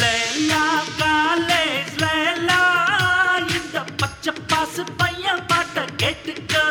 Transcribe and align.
லேலா 0.00 0.64
college 1.00 1.94
லேலா. 2.02 2.60
இந்த 3.56 3.84
பச்சை 3.96 4.32
பாசு 4.46 4.84
பையன் 4.96 5.44
பாட்ட 5.46 5.84
கேட்டுக்கோ. 6.02 6.64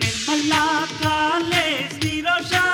நிர்மலா 0.00 0.64
காலேஜ் 1.02 1.96
நிரோஷா. 2.04 2.64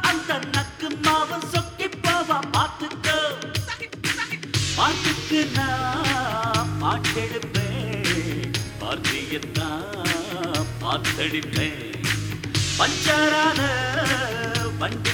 அந்த 0.00 0.38
நக்கு 0.52 0.88
மாவன் 1.02 1.46
சொக்கி 1.52 1.88
போவா 2.04 2.38
பார்த்துக்கோ. 2.56 3.18
பாட்டுக்கு 4.76 5.40
நான் 5.54 6.70
பாட்டெடுப்பேன். 6.82 8.52
பார்த்தியத்தான் 8.80 10.66
பார்த்தடிப்பேன். 10.82 11.88
பஞ்சரான 12.78 13.60
வண்டி 14.78 15.10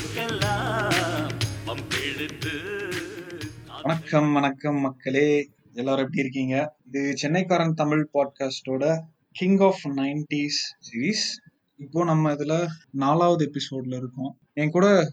வணக்கம் 4.16 4.42
வணக்கம் 4.42 4.80
மக்களே. 4.80 5.50
எல்லாரும் 5.72 6.00
எப்படி 6.00 6.20
இருக்கீங்க? 6.20 6.76
இது 6.86 7.14
சென்னைக்காரன் 7.22 7.74
தமிழ் 7.74 8.08
பாட்காஸ்டோட 8.14 8.98
கிங் 9.32 9.58
ஆஃப் 9.58 9.80
நைன்டிஸ் 9.84 10.60
சீரீஸ் 10.78 11.50
இப்போ 11.76 12.04
நம்ம 12.04 12.32
இதுல 12.32 12.66
நாலாவது 12.90 13.50
எபிசோட்ல 13.50 13.96
இருக்கோம். 13.96 14.38
என் 14.52 14.70
கூட 14.70 15.12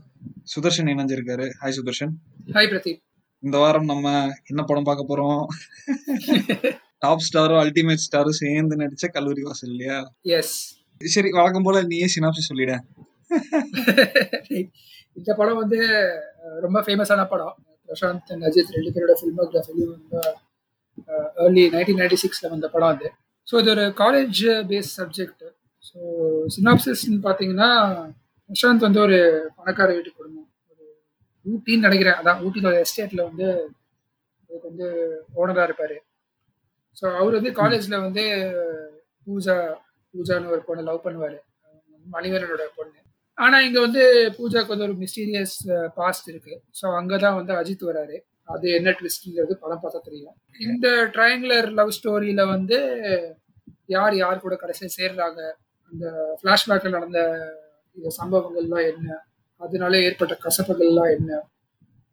சுதர்ஷன் 0.55 0.81
இணைஞ்சிருக்காரு. 0.81 1.49
ஹாய் 1.62 1.73
சுதர்ஷன். 1.81 2.09
ஹாய் 2.45 2.71
பிரதீப். 2.71 3.03
இந்த 3.39 3.57
வாரம் 3.57 3.85
நம்ம 3.85 4.31
என்ன 4.45 4.63
படம் 4.63 4.84
பார்க்க 4.84 5.17
போறோம்? 5.17 5.45
டாப் 6.99 7.23
ஸ்டாரும் 7.34 7.63
அல்டிமேட் 7.63 7.98
ஸ்டாரும் 8.12 8.29
சேர்ந்து 8.29 8.76
நடிச்ச 8.76 9.12
கல்லூரி 9.12 9.41
வாசல் 9.41 9.70
இல்லையா? 9.70 10.13
எஸ் 10.21 10.81
சரி 10.98 11.29
வழக்கம் 11.29 11.63
போல 11.63 11.84
நீயே 11.84 12.05
சினாப்சி 12.05 12.54
சொல்லிட. 12.54 12.79
இந்த 15.13 15.34
படம் 15.35 15.57
வந்து 15.57 16.09
ரொம்ப 16.62 16.81
ஃபேமஸான 16.81 17.27
படம். 17.27 17.57
பிரசாந்த் 17.94 18.32
அஜித் 18.49 18.76
ரெண்டு 18.76 18.91
பேரோட 18.94 19.13
ஃபில்மோகிராஃபிலையும் 19.20 19.91
ரொம்ப 19.98 20.16
ஏர்லி 21.44 21.63
நைன்டீன் 21.74 22.00
நைன்டி 22.02 22.18
சிக்ஸில் 22.22 22.52
வந்த 22.54 22.68
படம் 22.74 22.91
அது. 22.94 23.08
ஸோ 23.48 23.54
இது 23.62 23.70
ஒரு 23.74 23.85
காலேஜ் 24.02 24.40
பேஸ் 24.70 24.90
சப்ஜெக்ட் 25.00 25.44
ஸோ 25.84 26.00
சினாப்சிஸ்ன்னு 26.55 27.20
பார்த்தீங்கன்னா 27.26 27.70
பிரசாந்த் 28.50 28.85
வந்து 28.88 29.00
ஒரு 29.05 29.18
பணக்கார 29.58 29.90
வீட்டு 29.98 30.12
குடும்பம். 30.12 30.48
ஒரு 30.72 30.85
ஊட்டின்னு 31.46 31.88
நினைக்கிறேன். 31.88 32.18
அதான் 32.22 32.41
ஊட்டியில் 32.46 32.70
ஒரு 32.72 32.80
எஸ்டேட்டில் 32.85 33.27
வந்து 33.30 33.48
அதுக்கு 34.50 34.70
வந்து 34.72 34.88
ஓனராக 35.35 35.68
இருப்பார். 35.70 35.98
ஸோ 36.98 37.05
அவர் 37.20 37.38
வந்து 37.40 37.52
காலேஜில் 37.62 38.04
வந்து 38.07 38.24
பூஜா 39.28 39.55
பூஜான்னு 40.13 40.54
ஒரு 40.55 40.63
பொண்ணை 40.68 40.84
லவ் 40.90 41.05
பண்ணுவார். 41.05 41.38
மணிவரனோட 42.05 42.63
பொண்ணு. 42.80 43.00
ஆனா 43.37 43.57
இங்க 43.67 43.79
வந்து 43.85 44.03
பூஜாக்கு 44.37 44.73
வந்து 44.73 44.87
ஒரு 44.89 44.95
மிஸ்டீரியஸ் 45.03 45.57
பாஸ்ட் 45.99 46.27
இருக்கு. 46.31 46.53
ஸோ 46.79 46.85
அங்கதான் 46.99 47.37
வந்து 47.39 47.53
அஜித் 47.62 47.89
வராரு. 47.89 48.17
அது 48.53 48.67
என்ன 48.77 48.89
ட்விஸ்ட்ங்கிறது 48.99 49.53
படம் 49.63 49.81
பார்த்தா 49.84 49.99
தெரியும். 50.07 50.35
இந்த 50.67 50.87
ட்ரையாங்குலர் 51.13 51.67
லவ் 51.79 51.95
ஸ்டோரியில 51.98 52.41
வந்து 52.55 52.77
யார் 53.95 54.15
யார் 54.23 54.43
கூட 54.45 54.55
கடைசியில் 54.63 54.98
சேர்றாங்க? 54.99 55.41
அந்த 55.93 56.05
ஃப்ளாஷ்பேக்கில் 56.39 56.95
நடந்த 56.98 57.20
இந்த 57.98 58.09
சம்பவங்கள்லாம் 58.20 58.85
என்ன? 58.91 59.07
அதனால 59.61 59.93
ஏற்பட்ட 60.07 60.34
கசப்புகள்லாம் 60.45 61.11
என்ன? 61.17 61.31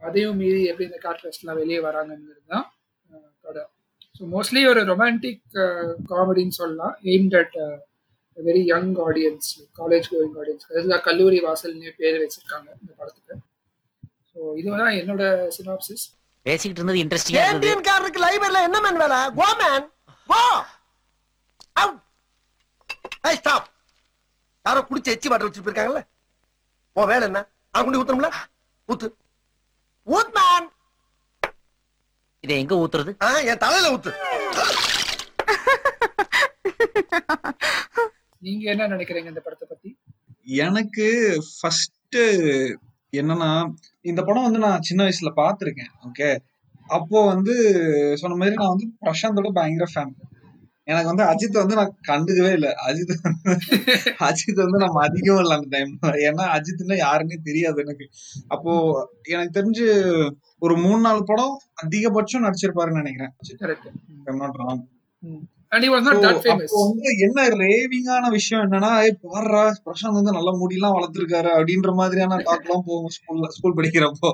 அதையும் 0.02 0.38
மீறி 0.42 0.60
எப்படி 0.70 0.88
இந்த 0.90 0.98
கேரக்டர்ஸ்லாம் 1.04 1.60
வெளியே 1.62 1.80
வராங்கங்கிறது 1.88 2.42
தான் 2.54 2.66
படம் 3.46 3.70
ஸோ 4.16 4.22
மோஸ்ட்லி 4.34 4.62
ஒரு 4.72 4.80
ரொமான்டிக் 4.90 5.42
காமெடின்னு 6.12 6.56
சொல்லலாம். 6.60 6.94
Aimed 7.12 7.36
at 7.40 7.56
very 8.40 8.60
young 8.66 8.92
audience 9.06 9.48
college 9.78 10.06
going 10.12 10.36
audience 10.40 10.66
அதுதான் 10.70 11.02
கல்லூரி 11.06 11.38
வாசல்னே 11.46 11.90
பேர் 11.98 12.20
வச்சிருக்காங்க 12.22 12.68
இந்த 12.80 12.92
படத்துக்கு. 12.98 13.34
ஸோ 14.32 14.38
இதுதான் 14.58 14.96
என்னோட 15.00 15.22
சினாப்சிஸ் 15.56 16.04
பேசிக்கிட்டு 16.46 16.80
இருந்தது 16.80 17.02
இன்ட்ரெஸ்டிங்கா 17.02 17.46
இருந்தது. 17.46 17.86
காரருக்கு 17.88 18.24
லைப்ரரியில 18.24 18.62
என்ன 18.68 18.80
மேன் 18.80 19.00
வேலை? 19.02 19.18
கோ 19.38 19.48
மேன் 19.62 19.86
கோ 20.28 20.40
அவுட் 21.76 22.00
ஏய் 23.28 23.38
ஸ்டாப் 23.40 23.66
யாரோ 24.64 24.80
குடிச்சு 24.88 25.12
எச்சி 25.14 25.28
வாட்டர் 25.28 25.46
வச்சுட்டு 25.46 25.66
போயிருக்காங்கல்ல? 25.66 26.02
உன் 26.96 27.06
வேலை 27.06 27.26
என்ன? 27.28 27.48
அவன் 27.74 27.86
குடி 27.86 28.00
ஊத்தணும்ல? 28.00 28.30
ஊத்து. 28.88 29.08
ஊத் 30.06 30.34
மேன் 30.38 30.68
இதை 32.44 32.60
எங்க 32.60 32.74
ஊத்துறது? 32.82 33.16
ஆ, 33.22 33.38
என் 33.50 33.58
தலையில 33.58 33.94
ஊத்து. 33.94 34.10
நீங்க 38.42 38.64
என்ன 38.72 38.84
நினைக்கிறீங்க 38.86 39.30
இந்த 39.32 39.42
படத்தை 39.44 39.66
பத்தி? 39.68 39.90
எனக்கு 40.60 41.06
ஃபர்ஸ்ட் 41.48 42.18
என்னன்னா 43.12 43.50
இந்த 44.04 44.20
படம் 44.22 44.46
வந்து 44.46 44.62
நான் 44.64 44.86
சின்ன 44.88 45.00
வயசுல 45.04 45.30
பார்த்திருக்கேன் 45.40 45.92
ஓகே 46.06 46.28
அப்போ 46.90 47.18
வந்து 47.26 47.54
சொன்ன 48.14 48.36
மாதிரி 48.36 48.56
நான் 48.56 48.72
வந்து 48.74 48.86
பிரசாந்தோட 49.02 49.50
பயங்கர 49.58 49.86
ஃபேன் 49.90 50.14
எனக்கு 50.88 51.10
வந்து 51.12 51.24
அஜித் 51.24 51.60
வந்து 51.60 51.76
நான் 51.76 51.92
கண்டுக்கவே 52.08 52.52
இல்லை. 52.58 52.70
அஜித் 52.86 53.12
அஜித் 54.28 54.62
வந்து 54.62 54.80
நான் 54.82 54.96
மதிக்கவும் 54.98 55.42
இல்லை 55.42 55.56
அந்த 55.58 55.68
டைம்ல 55.74 56.12
ஏன்னா 56.28 56.44
அஜித்னா 56.56 56.96
யாருன்னே 57.00 57.38
தெரியாது 57.48 57.78
எனக்கு. 57.84 58.06
அப்போ 58.48 58.72
எனக்கு 59.28 59.56
தெரிஞ்சு 59.58 59.86
ஒரு 60.62 60.76
மூணு 60.84 61.00
நாலு 61.00 61.22
படம் 61.24 61.54
அதிகபட்சம் 61.84 62.46
நடிச்சிருப்பாருன்னு 62.46 63.02
நினைக்கிறேன். 63.02 63.34
And 65.72 65.84
he 65.84 65.88
was 65.94 66.02
not 66.06 66.14
So, 66.16 66.22
that 66.22 66.38
famous. 66.46 66.68
அப்போ 66.68 66.78
வந்து 66.88 67.10
என்ன 67.26 67.40
ரேவிங்கான 67.62 68.24
விஷயம் 68.36 68.64
என்னன்னா 68.64 68.90
ஏய் 69.04 69.18
பிரசாந்த் 69.84 70.18
வந்து 70.18 70.32
நல்ல 70.38 70.50
முடியெல்லாம் 70.60 70.96
வளர்த்துருக்காரு 70.96 71.50
அப்படின்ற 71.58 71.92
மாதிரியான 72.00 72.38
டாக் 72.48 72.64
எல்லாம் 72.66 72.86
போகும் 72.86 73.12
ஸ்கூல்ல 73.16 73.50
ஸ்கூல் 73.56 73.76
படிக்கிறப்போ. 73.78 74.30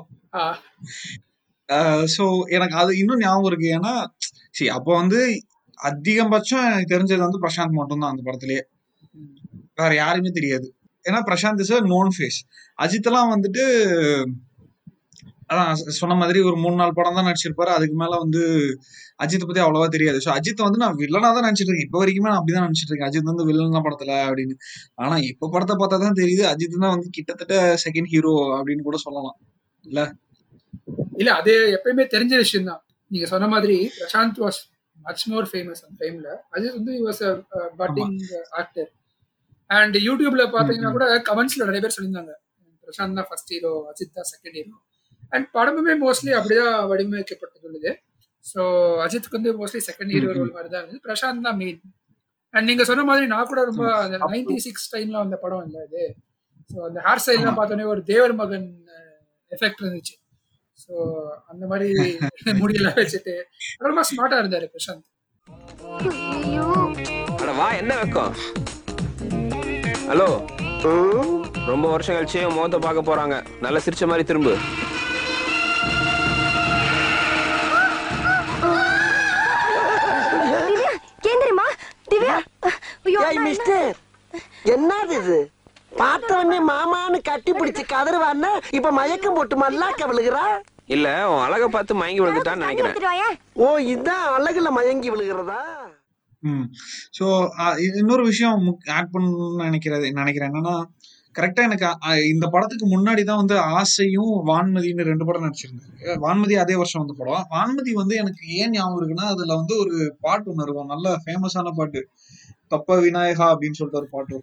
சோ 2.15 2.25
எனக்கு 2.57 2.75
அது 2.81 2.91
இன்னும் 3.01 3.21
ஞாபகம் 3.25 3.49
இருக்கு. 3.51 3.67
ஏன்னா 3.77 3.93
சரி 4.57 4.69
அப்போ 4.77 4.91
வந்து 5.01 5.19
அதிகபட்சம் 5.77 6.67
தெரிஞ்சது 6.93 7.23
வந்து 7.25 7.43
பிரசாந்த் 7.45 7.79
மட்டும்தான் 7.79 8.11
அந்த 8.11 8.23
படத்திலேயே. 8.27 8.63
வேற 9.79 9.91
யாருமே 10.03 10.29
தெரியாது. 10.37 10.67
ஏன்னா 11.05 11.19
Prashanth 11.29 11.63
is 11.63 11.73
known 11.93 12.11
face 12.17 12.39
Ajith 12.79 13.09
எல்லாம் 13.11 13.31
வந்துட்டு 13.35 13.63
அதான் 15.49 15.69
சொன்ன 15.97 16.15
மாதிரி 16.21 16.39
ஒரு 16.47 16.57
மூணு 16.63 16.75
நாலு 16.75 16.93
படம் 16.95 17.17
தான் 17.17 17.27
நடிச்சிருப்பாரு. 17.27 17.71
அதுக்கு 17.75 17.95
மேல 18.01 18.17
வந்து 18.23 18.41
அஜித் 19.23 19.45
பத்தி 19.45 19.61
அவ்வளவா 19.63 19.87
தெரியாது. 19.93 20.19
ஸோ 20.25 20.29
அஜித் 20.35 20.63
வந்து 20.65 20.81
நான் 20.83 20.97
வில்லனா 21.01 21.29
தான் 21.35 21.45
நினைச்சிட்டு 21.47 21.71
இருக்கேன் 21.71 21.87
இப்போ 21.87 21.99
வரைக்குமே 22.01 22.29
நான் 22.31 22.39
அப்படிதான் 22.39 22.67
நினைச்சிட்டு 22.67 22.91
இருக்கேன் 22.91 23.09
அஜித் 23.09 23.29
வந்து 23.31 23.45
வில்லன் 23.49 23.85
படத்துல 23.87 24.13
அப்படின்னு. 24.27 24.55
ஆனா 25.03 25.17
இப்ப 25.29 25.49
படத்தை 25.53 25.75
பார்த்தா 25.81 25.99
தான் 26.03 26.19
தெரியுது 26.21 26.43
அஜித் 26.51 26.75
தான் 26.77 26.95
வந்து 26.95 27.09
கிட்டத்தட்ட 27.17 27.55
செகண்ட் 27.85 28.09
ஹீரோ 28.13 28.33
அப்படின்னு 28.57 28.85
கூட 28.89 28.99
சொல்லலாம். 29.05 29.37
இல்ல? 29.85 30.01
அது 31.39 31.53
எப்பயுமே 31.75 32.05
தெரிஞ்ச 32.13 32.33
விஷயம் 32.43 32.67
தான் 32.69 32.81
நீங்க 33.11 33.27
சொன்ன 33.31 33.47
மாதிரி 33.53 33.77
Prashanth 33.97 34.39
was 34.43 34.59
much 34.97 35.23
more 35.31 35.47
famous 35.49 35.81
அந்த 35.85 35.97
டைம்ல 36.03 36.27
அஜித் 36.55 36.77
வந்து 36.77 36.93
வாஸ் 37.05 37.21
பட்டிங் 37.79 38.15
ஆக்டர் 38.61 38.89
அண்ட் 39.69 39.97
யூடியூப்ல 40.07 40.43
பாத்தீங்கன்னா 40.53 40.91
கூட 40.97 41.05
கமெண்ட்ஸ்ல 41.29 41.67
நிறைய 41.69 41.81
பேர் 41.83 41.95
சொல்லியிருந்தாங்க. 41.95 42.33
பிரசாந்த் 42.83 43.17
தான் 43.19 43.29
ஃபர்ஸ்ட் 43.29 43.53
ஹீரோ 43.53 43.71
அஜித் 43.91 44.13
தான் 44.17 44.29
செகண்ட் 44.31 44.57
ஹீரோ 44.59 44.75
அண்ட் 45.31 45.47
படமுமே 45.57 45.93
மோஸ்ட்லி 46.03 46.31
அப்படிதான் 46.39 46.75
வடிவமைக்கப்பட்டுள்ளது. 46.91 47.91
ஸோ 48.45 48.61
அஜித்துக்கு 49.05 49.39
வந்து 49.39 49.53
மோஸ்ட்லி 49.59 49.81
செகண்ட் 49.87 50.13
ஹீரோ 50.15 50.29
ரோல் 50.37 50.53
மாதிரி 50.57 50.69
தான் 50.73 50.81
இருந்தது. 50.83 51.01
பிரசாந்த் 51.07 51.47
தான் 51.47 51.59
மெயின் 51.63 51.79
அண்ட் 52.53 52.67
நீங்க 52.69 52.83
சொன்ன 52.89 53.05
மாதிரி 53.09 53.25
நான் 53.33 53.49
கூட 53.51 53.61
ரொம்ப 53.69 53.85
அந்த 54.03 54.17
நைன்டி 54.33 54.57
சிக்ஸ் 54.65 54.91
டைம்ல 54.93 55.17
வந்த 55.23 55.37
படம் 55.43 55.65
இல்லை 55.67 55.81
அது. 55.87 56.03
ஸோ 56.69 56.77
அந்த 56.87 56.99
ஹேர் 57.07 57.21
ஸ்டைல்லாம் 57.23 57.57
பார்த்தோன்னே 57.59 57.87
ஒரு 57.93 58.01
தேவர் 58.11 58.35
மகன் 58.41 58.67
எஃபெக்ட் 59.51 59.83
இருந்துச்சு. 59.83 60.15
ஸோ 60.79 60.93
அந்த 61.51 61.63
மாதிரி 61.71 61.89
முடியெல்லாம் 62.61 62.97
வச்சுட்டு 63.01 63.35
ரொம்ப 63.87 64.01
ஸ்மார்ட்டா 64.09 64.39
இருந்தாரு 64.41 64.67
பிரசாந்த். 64.73 65.05
அட 67.41 67.51
வா 67.59 67.67
என்ன 67.81 67.93
வெக்கம்? 68.01 68.33
ஹலோ. 70.09 70.29
ரொம்ப 71.71 71.85
வருஷம் 71.93 72.15
கழிச்சு 72.17 72.39
உன் 72.47 72.57
முகத்தை 72.57 72.79
பார்க்க 72.79 73.09
போறாங்க. 73.09 73.35
நல்லா 73.61 73.79
சிரிச்ச 73.85 74.05
மாதிரி 74.07 74.25
திரும்பு. 74.27 74.53
மிஸ்டர் 83.47 83.95
என்னது 84.73 85.13
இது? 85.21 85.37
பார்த்த 85.99 86.29
உடனே 86.37 86.57
மாமான்னு 86.71 87.19
கட்டி 87.29 87.51
பிடிச்சு 87.53 87.83
கதறுவான்னா 87.93 88.49
இப்ப 88.77 88.89
மயக்கம் 88.97 89.37
போட்டு 89.37 89.55
மல்லாக்க 89.63 90.09
விழுகிறா? 90.11 90.43
இல்ல 90.95 91.07
உன் 91.29 91.43
அழகை 91.45 91.67
பார்த்து 91.67 91.99
மயங்கி 92.01 92.21
விழுந்துட்டான்னு 92.23 92.65
நினைக்கிறேன். 92.65 93.37
ஓ 93.63 93.67
இதான் 93.93 94.25
அழகுல 94.37 94.69
மயங்கி 94.79 95.09
விழுகிறதா? 95.13 95.61
ஸோ 97.17 97.25
இன்னொரு 97.99 98.23
விஷயம் 98.31 98.67
ஆட் 98.97 99.13
பண்ணணும்னு 99.13 99.67
நினைக்கிறது 99.69 100.11
நினைக்கிறேன். 100.21 100.51
என்னன்னா 100.51 100.75
கரெக்டா 101.37 101.61
எனக்கு 101.67 101.87
இந்த 102.31 102.45
படத்துக்கு 102.53 102.85
முன்னாடி 102.93 103.23
தான் 103.29 103.41
வந்து 103.41 103.55
ஆசையும் 103.79 104.33
வான்மதின்னு 104.49 105.09
ரெண்டு 105.09 105.27
படம் 105.27 105.45
நடிச்சிருந்தாரு. 105.45 106.15
வான்மதி 106.25 106.55
அதே 106.63 106.75
வருஷம் 106.81 107.01
வந்த 107.03 107.15
படம். 107.19 107.43
வான்மதி 107.55 107.91
வந்து 108.01 108.15
எனக்கு 108.23 108.43
ஏன் 108.59 108.73
ஞாபகம் 108.75 108.99
இருக்குன்னா 108.99 109.27
அதுல 109.33 109.57
வந்து 109.61 109.75
ஒரு 109.83 109.95
பாட்டு 110.25 110.49
ஒன்று 110.51 110.65
இருக்கும். 110.67 110.91
நல்ல 110.93 111.15
ஃபேமஸான 111.23 111.73
பாட்டு. 111.79 112.01
தப்ப 112.73 112.97
விநாயகா 113.05 113.45
அப்படின்னு 113.53 113.79
சொல்லிட்டு 113.79 114.01
ஒரு 114.03 114.09
பாட்டு 114.15 114.37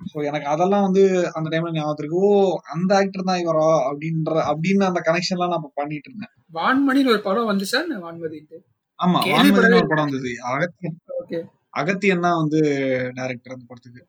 சோ 0.00 0.16
எனக்கு 0.28 0.46
அதெல்லாம் 0.52 0.84
வந்து 0.86 1.02
அந்த 1.36 1.48
டைம்ல 1.52 1.70
ஞாபகம் 1.76 2.00
இருக்கு. 2.02 2.22
ஓ 2.24 2.30
அந்த 2.74 2.90
ஆக்டர் 2.98 3.28
தான் 3.28 3.40
இவரா 3.42 3.68
அப்படின்ற 3.88 4.34
அப்படின்னு 4.50 4.88
அந்த 4.88 5.00
கனெக்ஷன் 5.08 5.36
எல்லாம் 5.36 5.52
நான் 5.54 5.76
பண்ணிட்டு 5.80 6.08
இருந்தேன். 6.10 6.32
வான்மணின்னு 6.58 7.12
ஒரு 7.14 7.22
படம் 7.28 7.50
வந்துச்சா 7.50 7.78
என்ன 7.84 8.00
வான்மதின்ட்டு? 8.04 8.58
ஆமா 8.98 9.20
வான்மதினு 9.32 9.78
ஒரு. 9.78 9.90
படம் 9.92 10.06
வந்தது. 10.06 10.32
அகத்தியன். 10.50 10.98
ஓகே. 11.20 11.38
அகத்தியன் 11.80 12.26
தான் 12.26 12.40
வந்து 12.42 12.60
டைரக்டர் 13.16 13.56
அந்த 13.56 13.66
படத்துக்கு. 13.70 14.02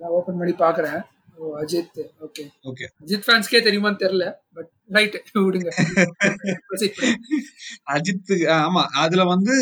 நான் 0.00 0.12
ஓபன் 0.16 0.38
பண்ணி 0.40 0.54
பாக்குறேன் 0.60 1.00
oh 1.36 1.50
Ajith 1.60 1.98
okay 2.26 2.42
okay 2.70 2.86
Ajith 3.02 3.26
ஃபேன்ஸ்க்கே 3.26 3.60
தெரியுமான்னு 3.66 4.02
தெரியல 4.02 4.26
பட் 4.56 4.70
ரைட் 4.96 5.16
விடுங்க. 5.40 5.70
அஜித் 7.94 8.32
ஆமா 8.58 8.82
அதுல 9.02 9.24
வந்து 9.30 9.54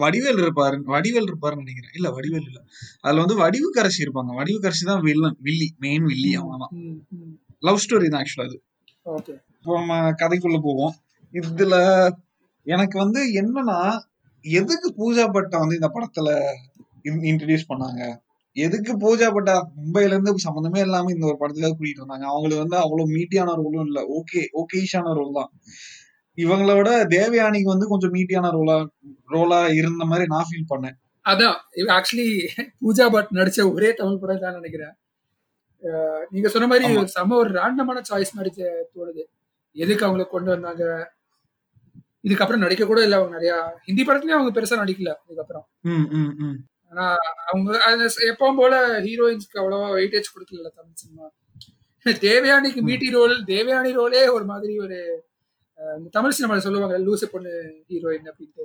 வடிவேல் 0.00 0.40
இருப்பாரு 0.42 0.76
வடிவேல் 0.92 1.28
இருப்பாருன்னு 1.30 1.64
நினைக்கிறேன். 1.64 1.94
இல்ல 1.94 2.08
வடிவேல் 2.16 2.46
இல்ல. 2.50 2.58
அதுல 3.04 3.22
வந்து 3.24 3.36
வடிவுக்கரசி 3.40 4.00
இருப்பாங்க. 4.04 4.32
வடிவுக்கரசி 4.38 4.84
தான் 4.90 5.02
வில்லன் 5.06 5.38
வில்லி 5.40 5.68
மெயின் 5.80 6.04
வில்லி 6.10 6.30
அவங்க 6.34 6.66
ம். 6.80 7.32
லவ் 7.62 7.82
ஸ்டோரி 7.84 8.08
தான் 8.08 8.20
ஆக்சுவலா 8.20 8.46
அது. 8.48 8.58
ஓகே 9.06 9.34
இப்போ 9.54 9.72
நம்ம 9.78 9.92
கதைக்குள்ள 10.20 10.58
போவோம். 10.60 10.94
இதுல 11.34 11.76
எனக்கு 12.66 12.96
வந்து 12.98 13.20
என்னன்னா 13.40 13.78
எதுக்கு 14.44 14.88
பூஜா 14.98 15.24
பட்டை 15.34 15.56
வந்து 15.58 15.78
இந்த 15.80 15.88
படத்துல 15.94 16.28
இன்ட்ரடியூஸ் 17.28 17.70
பண்ணாங்க? 17.70 18.02
எதுக்கு 18.56 18.92
பூஜா 19.02 19.28
பட்டா? 19.36 19.54
மும்பைல 19.78 20.14
இருந்து 20.14 20.32
சம்மந்தமே 20.46 20.80
இல்லாம 20.86 21.10
இந்த 21.14 21.24
ஒரு 21.30 21.38
படத்துல 21.40 21.68
கூட்டிட்டு 21.76 22.04
வந்தாங்க. 22.04 22.26
அவங்களுக்கு 22.32 22.64
வந்து 22.64 22.76
அவ்வளவு 22.82 23.14
மீட்டியான 23.16 23.54
ரோலும் 23.60 23.86
இல்ல. 23.90 24.00
ஓகே 24.18 24.42
ஓகேஷான 24.60 25.14
ரோல் 25.18 25.38
தான். 25.38 25.50
இவங்களோட 26.38 26.88
தேவயானிக்கு 27.14 27.72
வந்து 27.72 27.86
கொஞ்சம் 27.92 28.14
மீட்டியான 28.16 28.50
ரோலா 28.56 28.76
ரோலா 29.34 29.58
இருந்த 29.80 30.04
மாதிரி 30.10 30.26
நான் 30.34 30.48
ஃபீல் 30.48 30.70
பண்ணேன். 30.72 30.96
அதான் 31.26 31.56
ஆக்சுவலி 31.96 32.28
பூஜா 32.82 33.04
பட் 33.14 33.30
நடிச்ச 33.38 33.60
ஒரே 33.74 33.90
தமிழ் 34.00 34.20
படம் 34.22 34.44
தான் 34.44 34.58
நினைக்கிறேன். 34.60 34.94
நீங்க 36.34 36.48
சொன்ன 36.54 36.68
மாதிரி 36.72 37.06
செம 37.14 37.36
ஒரு 37.42 37.50
ரேண்டமான 37.58 38.02
சாய்ஸ் 38.10 38.36
மாதிரி 38.36 38.50
தோணுது. 38.94 39.24
எதுக்கு 39.76 40.06
அவங்கள 40.06 40.26
கொண்டு 40.34 40.50
வந்தாங்க? 40.54 40.84
இதுக்கப்புறம் 42.26 42.64
நடிக்க 42.64 42.84
கூட 42.90 43.00
இல்லை 43.06 43.16
அவங்க 43.18 43.34
நிறைய. 43.36 43.54
ஹிந்தி 43.88 44.02
படத்துலயும் 44.08 44.38
அவங்க 44.38 44.52
பெருசா 44.58 44.82
நடிக்கல 44.82 45.10
இதுக்கப்புறம் 45.26 45.66
ஆனா 46.94 47.04
அவங்க 47.46 47.70
எப்பவும் 48.30 48.56
போல 48.56 48.74
ஹீரோயின்ஸ்க்கு 49.06 49.60
அவ்வளவா 49.60 49.88
வெயிட்டேஜ் 49.96 50.32
கொடுக்கல 50.34 50.70
தமிழ் 50.76 51.00
சினிமா. 51.02 51.26
தேவயானிக்கு 52.26 52.80
மீட்டி 52.88 53.08
ரோல் 53.10 53.34
தேவயானி 53.44 53.90
ரோலே 53.98 54.22
ஒரு 54.32 54.44
மாதிரி 54.44 54.74
ஒரு 54.78 54.98
தமிழ் 56.10 56.34
சினிமால 56.36 56.64
சொல்லுவாங்க 56.66 56.96
லூசு 56.98 57.26
பொண்ணு 57.26 57.52
ஹீரோயின் 57.90 58.28
அப்படின்ட்டு. 58.30 58.64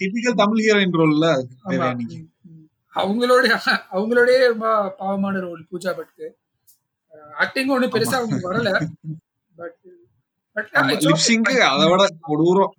டிபிக்கல் 0.00 0.40
தமிழ் 0.42 0.62
ஹீரோயின் 0.64 0.98
ரோல்ல. 1.00 1.26
அவங்களோட 2.94 3.46
அவங்களோட 3.94 4.30
ரொம்ப 4.52 4.66
பாவமான 4.98 5.40
ரோல் 5.46 5.62
பூஜா 5.70 5.92
பட்க்கு 5.98 6.28
ஆக்டிங் 7.36 7.72
ஒன்றும் 7.74 7.90
பெருசா 7.90 8.16
அவங்க 8.20 8.38
வரல. 8.48 8.70
பட் 9.56 9.78
பட் 10.56 10.70
லிப்சிங்க் 11.06 11.52
அதை 11.72 11.86
விட 11.92 12.04
கொடூரம். 12.28 12.74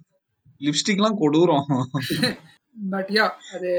லிப்ஸ்டிக் 0.61 0.99
எல்லாம் 1.01 1.19
கொடூரம். 1.21 1.65
பட் 2.75 3.09
யா 3.09 3.25
அது 3.53 3.69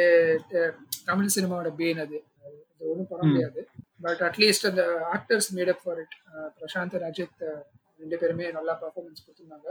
தமிழ் 1.04 1.34
சினிமாவோட 1.34 1.70
பேன் 1.76 2.00
அது. 2.00 2.18
அது 2.42 2.56
ஒன்றும் 2.90 3.08
பண்ண. 3.08 3.24
முடியாது. 3.24 3.60
பட் 4.00 4.20
அட்லீஸ்ட் 4.20 4.66
அந்த 4.66 4.82
actors 5.12 5.48
made 5.54 5.68
up 5.68 5.82
for 5.82 5.98
it 5.98 6.16
Prashanth 6.56 6.96
ah, 7.42 7.62
ரெண்டு 8.00 8.18
பேருமே 8.18 8.50
நல்லா 8.50 8.74
பர்ஃபார்மன்ஸ் 8.80 9.22
கொடுத்துருந்தாங்க. 9.22 9.68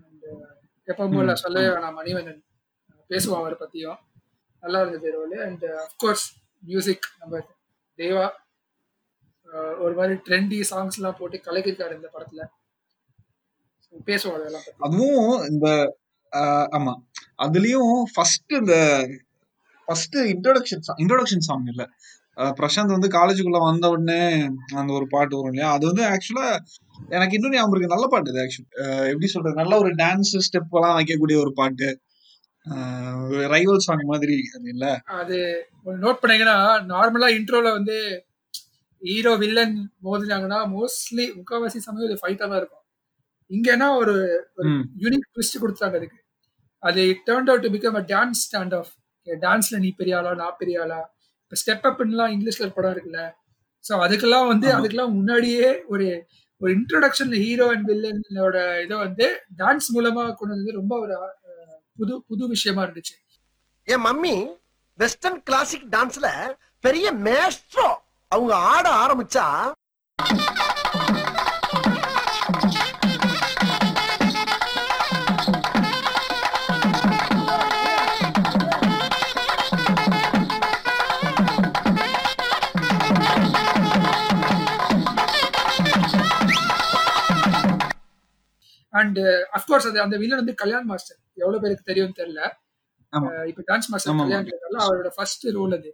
அண்ட் 0.00 0.24
எப்பவும் 0.88 1.14
போல 1.14 1.34
சொல்லவே 1.36 1.66
வேணாம் 1.66 1.98
மணிவண்ணன். 1.98 2.40
அஹ், 2.90 3.04
பேசுவான் 3.10 3.36
அவரை 3.36 3.56
பத்தியும். 3.60 4.00
நல்லா 4.62 4.80
இருந்தது 4.80 5.12
ரோல் 5.12 5.36
அண்ட் 5.40 5.64
அஃப்கோர்ஸ் 5.82 6.26
மியூசிக் 6.62 7.06
நம்ம 7.18 7.40
தேவா 7.98 8.24
ஒரு 9.78 9.94
மாதிரி 9.94 10.14
ட்ரெண்டி 10.26 10.60
சாங்ஸ் 10.70 10.96
எல்லாம் 10.96 11.16
போட்டு 11.18 11.36
கலக்கிருக்காரு 11.38 11.94
இந்த 11.94 12.10
படத்துல. 12.12 12.42
பேசுவோம் 14.06 14.34
அதெல்லாம் 14.34 14.64
அதுவும் 14.78 15.44
இந்த 15.48 15.66
ஆஹ் 16.32 16.68
ஆமா. 16.72 16.92
அதுலயும் 17.38 17.94
ஃபர்ஸ்ட் 18.14 18.52
இந்த 18.60 18.74
ஃபர்ஸ்ட் 19.88 20.16
இன்ட்ரோடக்ஷன் 20.32 20.82
இன்ட்ரோடக்ஷன் 21.02 21.46
சாங் 21.48 21.66
இல்ல. 21.72 21.84
பிரசாந்த் 22.58 22.94
வந்து 22.94 23.08
காலேஜுக்குள்ள 23.16 23.58
வந்த 23.64 23.86
உடனே 23.94 24.20
அந்த 24.80 24.90
ஒரு 24.98 25.06
பாட்டு 25.12 25.36
வரும் 25.36 25.52
இல்லையா? 25.52 25.68
அது 25.76 25.84
வந்து 25.90 26.04
ஆக்சுவலா 26.12 26.46
எனக்கு 27.08 27.36
இன்னும் 27.38 27.54
ஞாபகம் 27.54 27.74
இருக்கு. 27.74 27.94
நல்ல 27.94 28.06
பாட்டு 28.12 28.32
இது 28.32 28.42
ஆக்சுவலி 28.44 28.68
எப்படி 29.12 29.28
சொல்றது? 29.34 29.60
நல்ல 29.60 29.74
ஒரு 29.82 29.90
டான்ஸ் 30.02 30.32
ஸ்டெப் 30.46 30.74
எல்லாம் 30.78 30.96
வைக்கக்கூடிய 30.98 31.38
ஒரு 31.44 31.52
பாட்டு. 31.60 31.88
ரைவல் 33.54 33.84
சாங் 33.86 34.04
மாதிரி 34.10 34.36
அது 34.56 34.68
இல்ல. 34.74 34.86
அது 35.20 35.38
நோட் 36.04 36.20
பண்ணீங்கன்னா 36.22 36.56
நார்மலா 36.92 37.28
இன்ட்ரோல 37.38 37.70
வந்து 37.78 37.96
ஹீரோ 39.02 39.32
வில்லன் 39.42 39.76
மோதினாங்கன்னா 40.06 40.60
மோஸ்ட்லி 40.74 41.24
முக்காவாசி 41.38 41.80
சமயம் 41.86 42.08
இது 42.08 42.22
ஃபைட்டா 42.22 42.44
தான் 42.46 42.60
இருக்கும். 42.62 42.84
இங்கன்னா 43.50 43.88
ஒரு. 44.02 44.14
யூனிக் 45.02 45.30
ட்விஸ்ட் 45.32 45.62
கொடுத்தாங்க 45.64 45.98
அதுக்கு. 46.00 46.18
அது 46.84 47.16
turn 47.26 47.48
out 47.48 47.62
to 47.62 47.68
become 47.68 47.96
a 47.96 48.04
dance 48.08 48.42
stand 48.46 48.74
off 48.74 48.92
டான்ஸ்ல 49.26 49.78
நீ 49.78 49.90
பெரிய 49.90 50.16
ஆளா 50.16 50.34
நான் 50.34 50.56
பெரிய 50.58 50.80
ஆளா? 50.80 50.98
இப்போ 51.42 51.56
ஸ்டெப் 51.56 51.86
அப்லாம் 51.86 52.32
இங்கிலீஷ்ல 52.34 52.66
படம் 52.68 52.94
இருக்குல்ல. 52.94 53.22
ஸோ 53.84 53.94
அதுக்கெல்லாம் 54.00 54.46
வந்து. 54.48 54.68
அதுக்கெல்லாம் 54.72 55.12
முன்னாடியே 55.12 55.84
ஒரு 55.86 56.06
ஒரு 56.60 56.72
இன்ட்ரோடக்ஷன்ல 56.74 57.36
ஹீரோ 57.36 57.68
அண்ட் 57.68 57.88
வில்லனோட 57.90 58.82
இதை 58.82 58.96
வந்து 58.96 59.26
டான்ஸ் 59.56 59.88
மூலமா 59.94 60.34
கொண்டு 60.34 60.54
வந்து 60.54 60.72
ரொம்ப 60.72 60.98
ஒரு 60.98 61.16
புது 61.94 62.24
புது 62.28 62.48
விஷயமா 62.48 62.82
இருந்துச்சு. 62.82 63.14
என் 63.88 64.04
மம்மி 64.04 64.36
வெஸ்டர்ன் 64.98 65.42
கிளாசிக் 65.42 65.88
டான்ஸ்ல 65.90 66.28
பெரிய 66.80 67.12
மேஸ்ட்ரோ 67.12 67.88
அவங்க 68.32 68.54
ஆட 68.54 68.88
ஆரம்பிச்சா? 68.90 69.74
அண்ட் 88.94 89.18
அஃப்கோர்ஸ் 89.58 89.88
அது 89.88 89.98
அந்த 90.00 90.16
வில்லன் 90.16 90.36
வந்து 90.36 90.54
கல்யாண் 90.54 90.84
மாஸ்டர். 90.84 91.18
எவ்வளவு 91.34 91.62
பேருக்கு 91.62 91.84
தெரியும்னு 91.84 92.18
தெரியல. 92.20 92.42
இப்ப 93.46 93.62
டான்ஸ் 93.66 93.88
மாஸ்டர் 93.88 94.16
கல்யாண் 94.16 94.48
அவரோட 94.84 95.10
ஃபர்ஸ்ட் 95.14 95.44
ரோல் 95.52 95.74
அது. 95.74 95.90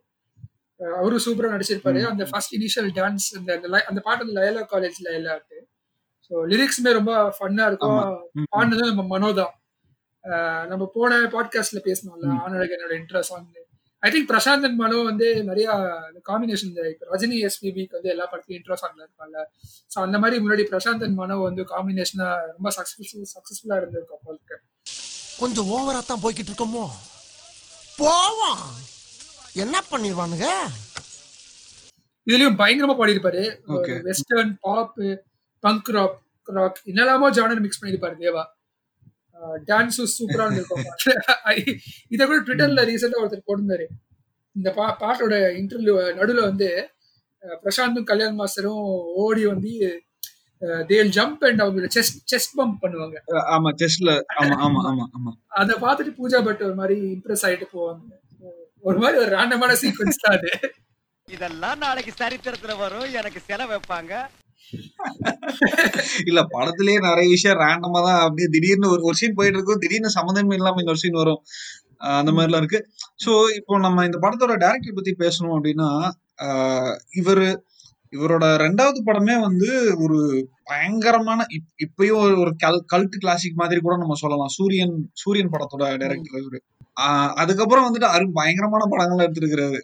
அவரும் 0.81 1.25
சூப்பரா 1.25 1.49
நடிச்சிருப்பாரு. 1.55 2.01
அந்த 2.05 2.25
ஃபர்ஸ்ட் 2.25 2.55
இனிஷியல் 2.55 2.91
டான்ஸ் 2.99 3.27
அந்த 3.37 3.51
அந்த 3.57 3.85
அந்த 3.89 4.01
பாட்டு 4.01 4.25
வந்து 4.25 4.37
லயலா 4.39 4.63
காலேஜ்ல 4.73 5.09
எல்லாருக்கு 5.13 5.59
ஸோ 6.31 6.35
லிரிக்ஸுமே 6.51 6.93
ரொம்ப 6.93 7.13
ஃபன்னா 7.39 7.65
இருக்கும். 7.67 7.97
ஆமா. 7.97 8.05
ம், 8.33 8.41
ம். 8.41 8.49
பாடினது 8.53 8.93
நம்ம 8.93 9.05
மனோதான். 9.13 9.55
நம்ம 10.67 10.85
போன 10.95 11.19
பாட்காஸ்ட்ல 11.35 11.81
பேசணும்ல. 11.85 12.27
ஆனழகனோட 12.45 12.93
intro 12.93 13.21
song 13.21 13.49
I 14.03 14.11
think 14.13 14.29
Prashanth 14.31 14.77
Mano 14.77 14.99
வந்து 15.03 15.27
நிறைய 15.45 15.67
காம்பினேஷன் 16.29 16.71
ரஜினி 17.11 17.39
எஸ்பிபிக்கு 17.49 17.97
வந்து 17.99 18.13
எல்லா 18.13 18.27
படத்துலயும் 18.31 18.59
இன்ட்ரோ 18.59 18.77
சாங்ல 18.83 19.01
இருப்பாங்க. 19.07 19.37
ஸோ 19.91 19.97
அந்த 20.01 20.17
மாதிரி 20.19 20.37
முன்னாடி 20.45 20.65
பிரசாந்த் 20.71 21.17
மனோ 21.19 21.37
வந்து 21.43 21.65
காம்பினேஷனா 21.73 22.29
ரொம்ப 22.49 22.71
சக்சஸ்ஃபுல் 22.77 23.31
சக்சஸ்ஃபுல்லா 23.35 23.79
இருந்திருக்கும் 23.81 24.21
அவங்களுக்கு 24.21 24.57
கொஞ்சம் 25.43 25.69
ஓவரா 25.75 26.01
தான் 26.05 26.23
போய்கிட்டு 26.23 26.51
இருக்கோமோ? 26.51 26.85
போவோம். 27.99 28.63
என்ன 29.57 29.77
பண்ணிடுவானுங்க 29.91 30.47
இதுலயும் 32.27 32.59
பயங்கரமா 32.59 32.97
பாடியிருப்பாரு. 32.97 33.43
Western 34.09 34.53
pop 34.65 34.99
punk 35.65 35.91
rock 35.97 36.19
rock 36.49 36.81
என்னெல்லாமோ 36.91 37.31
ஜானர் 37.37 37.63
மிக்ஸ் 37.65 37.81
பண்ணிருப்பாரு 37.81 38.17
தேவா. 38.23 38.43
டான்ஸும் 39.69 40.13
சூப்பரா 40.17 40.47
இருந்திருக்கும் 40.47 40.87
இதை 42.15 42.23
கூட 42.27 42.39
ட்விட்டர்ல 42.47 42.85
ரீசெண்டா 42.91 43.23
ஒருத்தர் 43.23 43.47
போட்டிருந்தாரு. 43.49 43.87
இந்த 44.57 44.69
பா 44.79 44.87
பாட்டோட 45.03 45.35
இன்டர்வியூ 45.61 45.95
நடுவுல 46.21 46.45
வந்து 46.51 46.69
பிரசாந்தும் 47.63 48.09
கல்யாண் 48.11 48.39
மாஸ்டரும் 48.41 48.87
ஓடி 49.23 49.45
வந்து 49.53 49.73
தேல் 50.91 51.13
ஜம்ப் 51.17 51.45
அண்ட் 51.49 51.63
அவங்களோட 51.65 51.89
செஸ்ட் 51.97 52.19
செஸ்ட் 52.33 52.57
பம்ப் 52.59 52.81
பண்ணுவாங்க. 52.83 53.17
ஆமா 53.55 53.71
செஸ்ல 53.83 54.11
ஆமா 54.41 54.57
ஆமா 54.67 54.81
ஆமா 54.91 55.05
ஆமா. 55.17 55.33
அதை 55.61 55.75
பார்த்துட்டு 55.85 56.13
பூஜா 56.19 56.41
பட் 56.49 56.63
ஒரு 56.69 56.77
மாதிரி 56.81 56.97
இம்ப்ரெஸ் 57.15 57.45
ஆயிட்டு 57.49 57.69
போவாங்க. 57.77 58.03
ஒரு 58.85 58.99
மாதிரி 58.99 59.17
ஒரு 59.23 59.31
ரேண்டமான 59.37 59.73
சீக்வன்ஸ் 59.83 60.23
தான் 60.25 60.37
அது. 60.39 60.51
இதெல்லாம் 61.29 61.81
நாளைக்கு 61.85 62.13
சரித்திரத்துல 62.21 62.75
வரும். 62.79 63.09
எனக்கு 63.21 63.41
செலவு 63.49 63.73
வைப்பாங்க. 63.73 64.13
இல்ல 66.27 66.41
படத்திலேயே 66.55 66.99
நிறைய 67.09 67.27
விஷயம் 67.29 67.59
ரேண்டமா 67.59 68.01
தான் 68.09 68.21
அப்படியே 68.21 68.49
திடீர்னு 68.51 68.91
ஒரு 68.91 69.03
ஒரு 69.03 69.17
சீன் 69.17 69.35
போயிட்டு 69.35 69.59
இருக்கும். 69.59 69.83
திடீர்னு 69.85 70.17
சம்மந்தமே 70.19 70.57
இல்லாம 70.61 70.81
இன்னொரு 70.83 71.03
சீன் 71.05 71.21
வரும். 71.23 71.43
அந்த 71.99 72.17
அந்த 72.21 72.31
மாதிரிலாம் 72.33 72.63
இருக்கு. 72.63 72.81
சோ 73.25 73.33
இப்போ 73.57 73.79
நம்ம 73.79 74.05
இந்த 74.05 74.19
படத்தோட 74.23 74.55
டைரக்டர் 74.57 74.99
பத்தி 74.99 75.15
பேசணும் 75.19 75.57
அப்படின்னா 75.57 75.89
ஆஹ் 76.47 76.97
இவரு 77.21 77.49
இவரோட 78.17 78.45
ரெண்டாவது 78.45 79.01
படமே 79.05 79.41
வந்து 79.41 79.95
ஒரு 80.03 80.49
பயங்கரமான 80.65 81.47
இப்- 81.49 81.87
இப்பயும் 81.87 82.17
ஒரு 82.17 82.39
ஒரு 82.39 82.55
கல் 82.57 82.85
கல்ட் 82.93 83.19
கிளாசிக் 83.19 83.57
மாதிரி 83.57 83.81
கூட 83.81 83.97
நம்ம 83.97 84.15
சொல்லலாம். 84.15 84.49
சூரியன் 84.49 85.11
சூரியன் 85.13 85.51
படத்தோட 85.51 85.77
டைரக்டர் 85.77 86.43
இவரு. 86.43 86.59
அதுக்கப்புறம் 87.35 87.95
வந்துட்டு 87.95 88.05
அரு 88.05 88.31
பயங்கரமான 88.33 88.85
படங்கள் 88.89 89.27
எடுத்திருக்கிறாரு. 89.27 89.81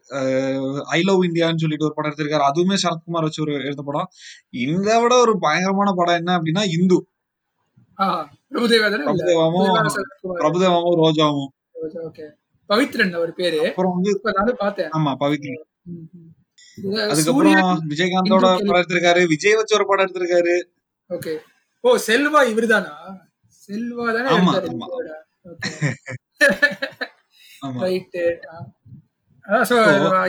ஐ 0.80 1.02
லவ் 1.02 1.22
இந்தியான்னு 1.22 1.56
சொல்லிட்டு 1.56 1.84
ஒரு 1.84 1.94
படம் 1.94 2.14
எடுத்திருக்காரு. 2.16 2.50
அதுவுமே 2.54 2.76
சரத்குமார் 2.82 3.22
வச்சு 3.22 3.42
ஒரு 3.42 3.64
எடுத்த 3.64 3.82
படம். 3.82 4.08
இதை 4.50 5.02
விட 5.02 5.20
ஒரு 5.20 5.38
பயங்கரமான 5.38 5.92
படம் 5.92 6.14
என்ன 6.14 6.38
அப்படின்னா 6.38 6.80
இந்து. 6.80 7.06
பிரபுதேவாவும் 9.06 9.88
பிரபுதேவாவும் 10.22 10.96
ரோஜாவும். 10.96 11.48
பவித்ரன் 12.68 13.12
அவர் 13.12 13.34
பேரு. 13.34 13.68
அப்புறம் 13.68 13.92
வந்து 13.92 14.20
ஆமா 14.98 15.14
பவித்ரன். 15.20 15.64
அதுக்கப்புறம் 17.06 17.58
விஜயகாந்தோட 17.90 18.46
இந்து 18.50 18.66
படம் 18.66 18.80
எடுத்திருக்காரு 18.80 19.20
விஜய் 19.30 19.58
வச்சு 19.58 19.76
ஒரு 19.78 19.86
படம் 19.86 20.04
எடுத்திருக்காரு. 20.06 20.54
ஓகே. 21.10 21.34
ஓ 21.84 21.96
செல்வா 22.06 22.40
இவர்தானா? 22.52 22.94
செல்வா 23.68 24.06
தானே 24.16 24.28
ஆமா, 24.34 24.52
ஆமா. 24.64 24.86
ஓகே. 25.46 25.70
ஆமா. 27.62 27.78
ரைட்டு. 27.84 28.22
சோ 29.62 29.66
So, 29.70 29.76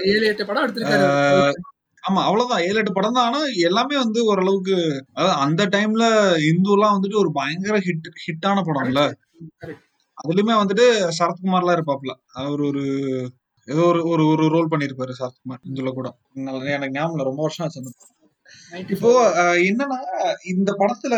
ஏழு 0.10 0.25
எட்டு 0.30 0.44
படம் 0.48 0.66
எடுத்திருக்காரு. 0.66 1.06
ஆஹ் 1.12 1.56
ஆமா 2.04 2.22
அவ்வளவுதான். 2.27 2.63
ஏழு 2.68 2.77
எட்டு 2.82 2.94
படம் 2.94 3.16
தான். 3.18 3.27
ஆனா 3.30 3.39
எல்லாமே 3.68 3.96
வந்து 4.01 4.20
ஓரளவுக்கு 4.30 4.75
அதாவது 5.16 5.36
அந்த 5.46 5.63
டைம்ல 5.75 6.06
இந்துலாம் 6.50 6.96
வந்துட்டு 6.96 7.22
ஒரு 7.24 7.32
பயங்கர 7.34 7.77
ஹிட் 7.88 8.10
ஹிட்டான 8.25 8.63
படம்ல. 8.68 9.01
அதுலயுமே 10.18 10.56
வந்துட்டு 10.60 10.86
சரத்குமார்லாம் 11.18 11.77
இருப்பாப்ல 11.77 12.13
அவர் 12.42 12.62
ஒரு 12.70 12.84
ஏதோ 13.67 13.81
ஒரு 13.86 14.01
ஒரு 14.07 14.24
ஒரு 14.27 14.43
ரோல் 14.47 14.71
பண்ணியிருப்பாரு 14.71 15.13
சரத்குமார் 15.19 15.63
இதுல 15.71 15.91
கூட. 15.93 16.07
நல்ல- 16.41 16.75
எனக்கு 16.75 16.95
ஞாபகம் 16.95 17.29
ரொம்ப 17.29 17.41
வருஷம் 17.41 17.65
ஆச்சு 17.65 17.93
இப்போ 18.89 19.09
என்னன்னா 19.63 19.97
இந்த 20.45 20.71
படத்துல 20.79 21.15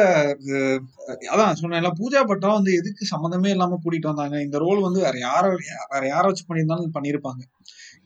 அதான் 1.30 1.60
சொன்னேன்ல 1.60 1.90
பூஜா 2.00 2.22
பட்டம் 2.24 2.56
வந்து 2.56 2.72
எதுக்கு 2.74 3.04
சம்மந்தமே 3.12 3.50
இல்லாம 3.50 3.78
கூட்டிட்டு 3.78 4.10
வந்தாங்க? 4.12 4.38
இந்த 4.42 4.58
ரோல் 4.58 4.82
வந்து 4.82 5.00
வேற 5.00 5.18
யார 5.20 5.44
வேற 5.92 6.04
யார 6.10 6.24
வச்சு 6.26 6.46
பண்ணியிருந்தாலும் 6.48 6.96
பண்ணிருப்பாங்க. 6.96 7.42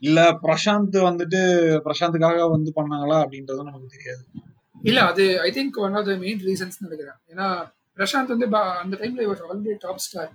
இல்ல 0.01 0.19
பிரசாந்த் 0.43 0.97
வந்துட்டு 1.07 1.41
பிரசாந்துக்காக 1.85 2.49
வந்து 2.49 2.71
பண்ணாங்களா 2.75 3.17
அப்படின்றதும் 3.23 3.69
நமக்கு 3.69 3.93
தெரியாது. 3.95 4.23
இல்ல 4.81 4.99
அது 5.03 5.25
I 5.41 5.51
think 5.51 5.79
one 5.81 5.95
of 5.95 6.05
the 6.05 6.15
main 6.17 6.41
reasons 6.45 6.77
நினைக்கிறேன் 6.79 7.19
ஏன்னா 7.31 7.47
பிரசாந்த் 7.97 8.33
வந்து 8.35 8.47
அந்த 8.81 8.95
டைம்ல 8.97 9.21
இவர் 9.21 9.43
already 9.45 9.75
top 9.79 10.03
star 10.05 10.31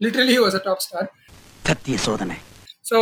literally 0.00 0.36
was 0.40 0.54
a 0.54 0.64
top 0.64 0.78
star 0.78 1.08
சத்திய 1.68 1.96
சோதனை. 2.06 2.36
ஸோ 2.90 2.98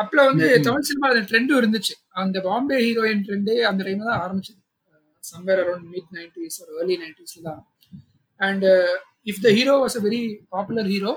அப்பல 0.00 0.20
வந்து 0.30 0.46
தமிழ் 0.66 0.86
சினிமா 0.88 1.08
ட்ரெண்டும் 1.30 1.58
இருந்துச்சு. 1.60 1.94
அந்த 2.22 2.36
பாம்பே 2.46 2.76
ஹீரோயின் 2.86 3.22
ட்ரெண்டே 3.26 3.56
அந்த 3.70 3.80
டைம்ல 3.86 4.08
தான் 4.10 4.22
ஆரம்பிச்சது. 4.24 4.60
சம்வேர் 5.24 5.60
அரௌண்ட் 5.62 5.86
மிட் 5.94 6.10
நைன்டிஸ் 6.16 6.58
ஒரு 6.64 6.72
ஏர்லி 6.80 6.96
நைன்டிஸ்ல 7.02 7.42
தான். 7.48 7.62
And 8.40 8.66
if 9.30 9.42
the 9.46 9.50
hero 9.58 9.74
was 9.84 9.96
a 10.00 10.02
very 10.06 10.20
popular 10.54 10.90
hero 10.94 11.12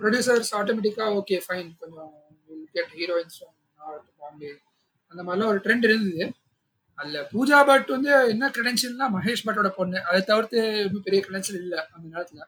producers 0.00 0.52
ஆட்டோமேட்டிக்காக 0.58 1.16
ஓகே 1.20 1.36
ஃபைன் 1.46 1.68
கொஞ்சம் 1.82 2.12
கெட் 2.76 2.94
ஹீரோயின்ஸ் 3.00 3.38
பாம்பே. 4.22 4.52
அந்த 5.12 5.20
மாதிரிலாம் 5.26 5.52
ஒரு 5.54 5.60
ட்ரெண்ட் 5.64 5.86
இருந்தது. 5.88 6.24
அதுல 6.98 7.20
பூஜா 7.32 7.58
பட் 7.68 7.88
வந்து 7.96 8.10
என்ன 8.32 8.50
கிரெடென்ஷியல்னா 8.56 9.06
மகேஷ் 9.16 9.46
பட்டோட 9.46 9.68
பொண்ணு. 9.78 9.98
அதை 10.08 10.20
தவிர்த்து 10.30 10.58
பெரிய 11.06 11.20
கிரெடென்ஷியல் 11.26 11.62
இல்ல 11.64 11.76
அந்த 11.94 12.04
நேரத்துல. 12.14 12.40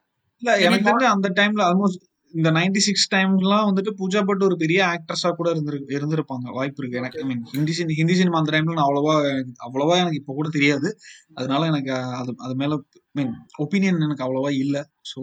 இல்ல 0.43 0.53
எனக்கு 0.67 0.89
தெரிஞ்ச 0.89 1.09
அந்த 1.17 1.29
டைம்ல 1.41 1.63
ஆல்மோஸ்ட் 1.71 2.05
இந்த 2.35 2.51
நைன்டி 2.51 2.77
சிக்ஸ் 2.77 3.15
டைம்லாம் 3.15 3.67
வந்துட்டு 3.69 3.95
பூஜா 3.99 4.25
பட் 4.25 4.43
ஒரு 4.43 4.57
பெரிய 4.57 4.85
ஆக்ட்ரஸா 4.85 5.31
கூட 5.31 5.53
இருந்திரு 5.53 5.79
இருந்திருப்பாங்க. 5.89 6.51
வாய்ப்பு 6.51 6.77
இருக்கு. 6.77 6.99
எனக்கு 6.99 7.21
I 7.21 7.27
mean 7.27 7.43
Hindi 7.43 7.73
cine 7.79 7.93
Hindi 7.93 8.15
cinema 8.15 8.39
அந்த 8.39 8.51
டைம்ல 8.51 8.73
நான் 8.73 8.87
அவ்வளவா 8.87 9.15
எனக்கு- 9.33 9.59
அவ்வளவா 9.67 9.97
எனக்கு 9.97 10.17
இப்ப 10.17 10.33
கூட 10.33 10.49
தெரியாது. 10.49 10.99
அதனால 11.35 11.67
எனக்கு 11.67 11.93
அது 11.93 12.35
அது 12.37 12.55
மேல 12.55 12.81
மீன் 13.11 13.33
ஒப்பீனியன் 13.59 14.01
எனக்கு 14.01 14.25
அவ்வளவா 14.25 14.53
இல்ல. 14.53 14.91
So 15.15 15.21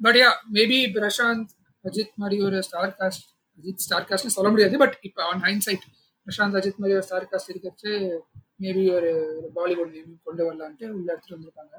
but 0.00 0.16
ya 0.16 0.28
maybe 0.52 0.78
Prashanth 0.92 1.46
Ajith 1.84 2.14
மாதிரி 2.14 2.42
ஒரு 2.42 2.62
ஸ்டார் 2.62 2.96
காஸ்ட் 2.98 3.26
அஜித் 3.58 3.74
ஸ்டார் 3.74 4.06
காஸ்ட்னு 4.08 4.34
சொல்ல 4.36 4.50
முடியாது. 4.50 4.78
பட் 4.78 4.98
இப்போ 5.00 5.24
on 5.24 5.40
hind 5.40 5.58
side 5.58 5.84
Prashanth 6.26 6.58
Ajith 6.58 6.76
மாதிரி 6.76 6.94
ஒரு 6.94 7.02
ஸ்டார் 7.02 7.28
காஸ்ட் 7.30 7.50
இருக்கிறச்சு 7.50 8.18
மேபி 8.60 8.94
ஒரு 8.94 9.10
பாலிவுட் 9.56 9.90
நேம் 9.90 10.20
கொண்டு 10.24 10.44
வரலான்ட்டு 10.44 10.88
உள்ள 10.88 11.12
எடுத்துட்டு 11.12 11.36
வந்திருக்காங்க. 11.36 11.74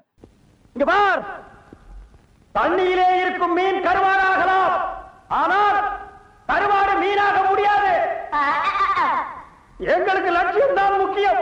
இங்க 0.74 0.86
பார்! 0.86 1.60
தண்ணியிலே 2.56 3.08
இருக்கும் 3.22 3.56
மீன் 3.58 3.80
கருவாடாகலாம். 3.88 4.74
ஆனால் 5.40 5.78
கருவாடு 6.50 6.94
மீனாக 7.04 7.38
முடியாது. 7.50 7.92
எங்களுக்கு 9.94 10.32
லட்சியம் 10.32 10.78
தான் 10.80 10.98
முக்கியம். 11.02 11.42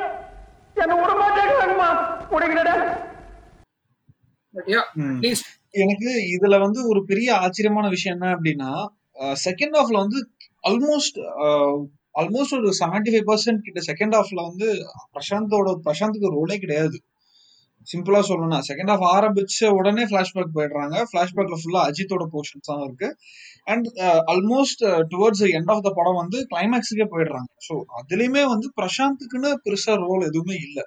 என்ன 0.75 0.94
விடமாட்டேங்கிறாங்கம்மா 1.00 1.88
முடிகிறட 2.32 2.70
பட் 4.54 4.70
யா 4.74 4.82
ம். 4.96 5.10
அட்லீஸ்ட் 5.10 5.50
எனக்கு 5.84 6.12
இதுல 6.36 6.56
வந்து 6.60 6.80
ஒரு 6.88 7.00
பெரிய 7.06 7.30
ஆச்சரியமான 7.36 7.88
விஷயம் 7.89 8.16
என்ன 8.16 8.30
அப்படின்னா 8.36 8.70
செகண்ட் 9.44 9.75
ஹாஃப்ல 9.80 9.98
வந்து 9.98 10.20
ஆல்மோஸ்ட் 10.63 11.20
ஆல்மோஸ்ட் 12.16 12.56
ஒரு 12.60 12.72
செவன்டி 12.80 13.12
ஃபைவ் 13.13 13.28
பர்சன்ட் 13.28 13.66
கிட்ட 13.66 13.82
செகண்ட் 13.89 14.16
ஹாஃப்ல 14.18 14.44
வந்து 14.48 14.68
பிரசாந்தோட 15.13 15.74
பிரசாந்துக்கு 15.86 16.34
ரோலே 16.38 16.58
கிடையாது. 16.58 16.98
சிம்பிளா 17.89 18.22
சொல்லணும்னா 18.29 18.60
செகண்ட் 18.69 18.91
ஹாஃப் 18.93 19.05
ஆரம்பிச்ச 19.13 19.69
உடனே 19.79 20.03
பிளாஷ்பேக் 20.12 20.55
போயிடுறாங்க. 20.58 20.96
பிளாஷ்பேக்ல 21.12 21.58
ஃபுல்லா 21.62 21.81
அஜித்தோட 21.89 22.25
போர்ஷன்ஸ் 22.34 22.69
தான் 22.69 22.84
இருக்கு. 22.88 23.10
And 23.72 23.88
almost 24.34 24.84
towards 25.13 25.43
end 25.58 25.72
of 25.74 25.84
the 25.88 25.91
படம் 26.00 26.19
வந்து 26.22 26.38
கிளைமேக்ஸுக்கே 26.51 27.08
போயிடுறாங்க. 27.13 27.50
ஸோ 27.67 27.75
அதுலயுமே 28.00 28.43
வந்து 28.53 28.69
பிரசாந்துக்குன்னு 28.79 29.51
பெருசா 29.65 29.96
ரோல் 30.05 30.27
எதுவுமே 30.29 30.58
இல்லை. 30.67 30.86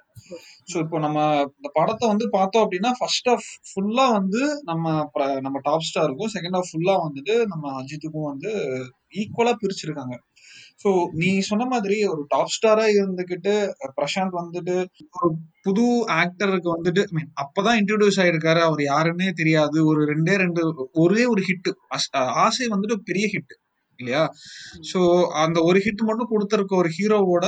ஸோ 0.71 0.75
இப்போ 0.83 0.97
நம்ம 0.99 1.19
இந்த 1.57 1.69
படத்தை 1.79 2.05
வந்து 2.13 2.25
பார்த்தோம் 2.37 2.63
அப்படின்னா 2.65 2.91
ஃபர்ஸ்ட் 2.99 3.29
ஆஃப் 3.33 3.47
ஃபுல்லா 3.69 4.05
வந்து 4.17 4.41
நம்ம 4.63 4.85
நம்ம 5.41 5.57
டாப் 5.63 5.87
ஸ்டாருக்கும் 5.89 6.33
செகண்ட் 6.35 6.57
ஆஃப் 6.59 6.69
ஃபுல்லா 6.71 6.95
வந்துட்டு 7.05 7.35
நம்ம 7.53 7.73
அஜித்துக்கும் 7.81 8.29
வந்து 8.31 8.51
ஈக்குவலா 9.21 9.53
பிரிச்சிருக்காங்க. 9.63 10.15
ஸோ 10.79 10.89
நீ 11.13 11.29
சொன்ன 11.39 11.65
மாதிரி 11.65 11.97
ஒரு 12.05 12.21
டாப் 12.27 12.53
ஸ்டாரா 12.53 12.85
இருந்துகிட்டு 12.93 13.53
பிரசாந்த் 13.97 14.39
வந்துட்டு 14.39 14.75
ஒரு 15.17 15.29
புது 15.61 15.85
ஆக்டருக்கு 16.17 16.69
வந்துட்டு 16.75 17.01
mean, 17.15 17.27
அப்பதான் 17.43 17.79
இன்ட்ரடியூஸ் 17.81 18.19
ஆயிருக்காரு. 18.23 18.61
அவர் 18.61 18.81
யாருன்னே 18.85 19.29
தெரியாது. 19.33 19.77
ஒரு 19.85 20.01
ரெண்டே 20.11 20.35
ரெண்டு 20.35 20.61
ஒரே 21.03 21.25
ஒரு 21.25 21.43
ஹிட் 21.49 21.69
ஆசை 22.45 22.67
வந்துட்டு 22.67 22.97
பெரிய 23.09 23.27
ஹிட் 23.33 23.53
இல்லையா? 23.99 24.23
சோ 24.91 24.99
அந்த 25.43 25.57
ஒரு 25.61 25.79
ஹிட் 25.85 26.03
மட்டும் 26.03 26.31
கொடுத்திருக்க 26.33 26.75
ஒரு 26.75 26.91
ஹீரோவோட 26.97 27.45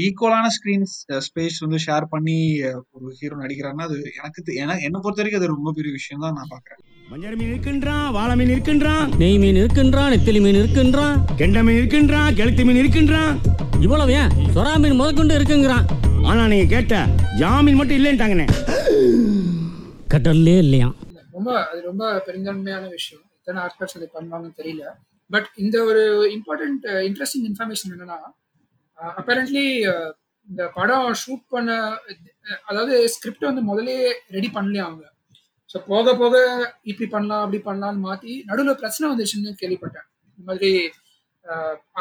ஈக்குவலான 0.00 0.46
ஸ்கிரீன் 0.54 0.86
ஸ்பேஸ் 1.26 1.58
வந்து 1.60 1.78
ஷேர் 1.86 2.06
பண்ணி 2.08 2.38
ஒரு 2.96 3.12
ஹீரோ 3.20 3.36
நடிக்கிறாருன்னா 3.42 3.86
அது 3.88 3.98
எனக்கு 4.18 4.40
என்னை 4.86 4.98
பொறுத்த 5.00 5.22
வரைக்கும் 5.22 5.42
அது 5.42 5.54
ரொம்ப 5.54 5.72
பெரிய 5.78 5.92
விஷயம் 5.92 6.24
தான் 6.26 6.36
நான் 6.38 6.52
பாக்குறேன். 6.54 6.82
மஞ்சள் 7.10 7.36
மீன் 7.38 7.50
இருக்கின்றான் 7.52 8.12
வாழை 8.12 8.34
மீன் 8.36 8.52
இருக்கின்றான் 8.54 9.08
நெய் 9.20 9.38
மீன் 9.38 9.58
இருக்கின்றான் 9.60 10.10
நெத்திலி 10.12 10.40
மீன் 10.44 10.58
இருக்கின்றான் 10.60 11.16
கெண்டை 11.40 11.62
மீன் 11.66 11.78
இருக்கின்றான் 11.80 12.34
கெளுத்தி 12.38 12.64
மீன் 12.64 12.80
இருக்கின்றான் 12.82 13.32
இவ்வளவு 13.84 14.12
ஏன்? 14.12 14.32
சொரா 14.54 14.72
மீன் 14.80 14.98
முதற்கொண்டு 15.00 15.38
இருக்குங்கிறான். 15.38 15.86
ஆனா 16.24 16.46
நீங்க 16.46 16.66
கேட்ட 16.74 16.94
ஜாமீன் 17.40 17.78
மட்டும் 17.78 17.98
இல்லைன்ட்டாங்கண்ணே. 17.98 18.46
கடல்லே 20.12 20.56
இல்லையா? 20.64 20.88
ரொம்ப 21.36 21.50
அது 21.70 21.80
ரொம்ப 21.82 22.04
பெருந்தன்மையான 22.26 22.84
விஷயம். 22.88 23.24
எத்தனை 23.38 23.58
ஆக்டர்ஸ் 23.62 23.96
அதை 23.96 24.08
பண்ணுவாங்கன்னு 24.14 24.58
தெரியல. 24.60 24.84
பட் 25.30 25.48
இந்த 25.56 25.76
ஒரு 25.84 26.02
இம்பார்ட்டன்ட் 26.36 26.86
இன்ட்ரெஸ்டிங் 27.08 27.46
இன்ஃபர்மேஷன் 27.50 27.92
என்னன்னா 27.94 28.18
அப்பரண்ட்லி 29.18 29.64
இந்த 30.48 30.62
படம் 30.74 31.14
ஷூட் 31.22 31.44
பண்ண 31.48 31.70
அதாவது 32.64 32.94
ஸ்கிரிப்ட் 33.08 33.48
வந்து 33.50 33.62
முதலே 33.62 33.96
ரெடி 34.28 34.50
பண்ணலையா 34.54 34.84
அவங்க? 34.88 35.04
ஸோ 35.72 35.78
போக 35.90 36.14
போக 36.20 36.34
இப்படி 36.90 37.06
பண்ணலாம் 37.14 37.42
அப்படி 37.44 37.60
பண்ணலாம்னு 37.68 38.02
மாற்றி 38.08 38.32
நடுவில் 38.48 38.80
பிரச்சனை 38.80 39.06
வந்துச்சுன்னு 39.12 39.52
கேள்விப்பட்டேன். 39.60 40.06
இந்த 40.30 40.42
மாதிரி 40.48 40.70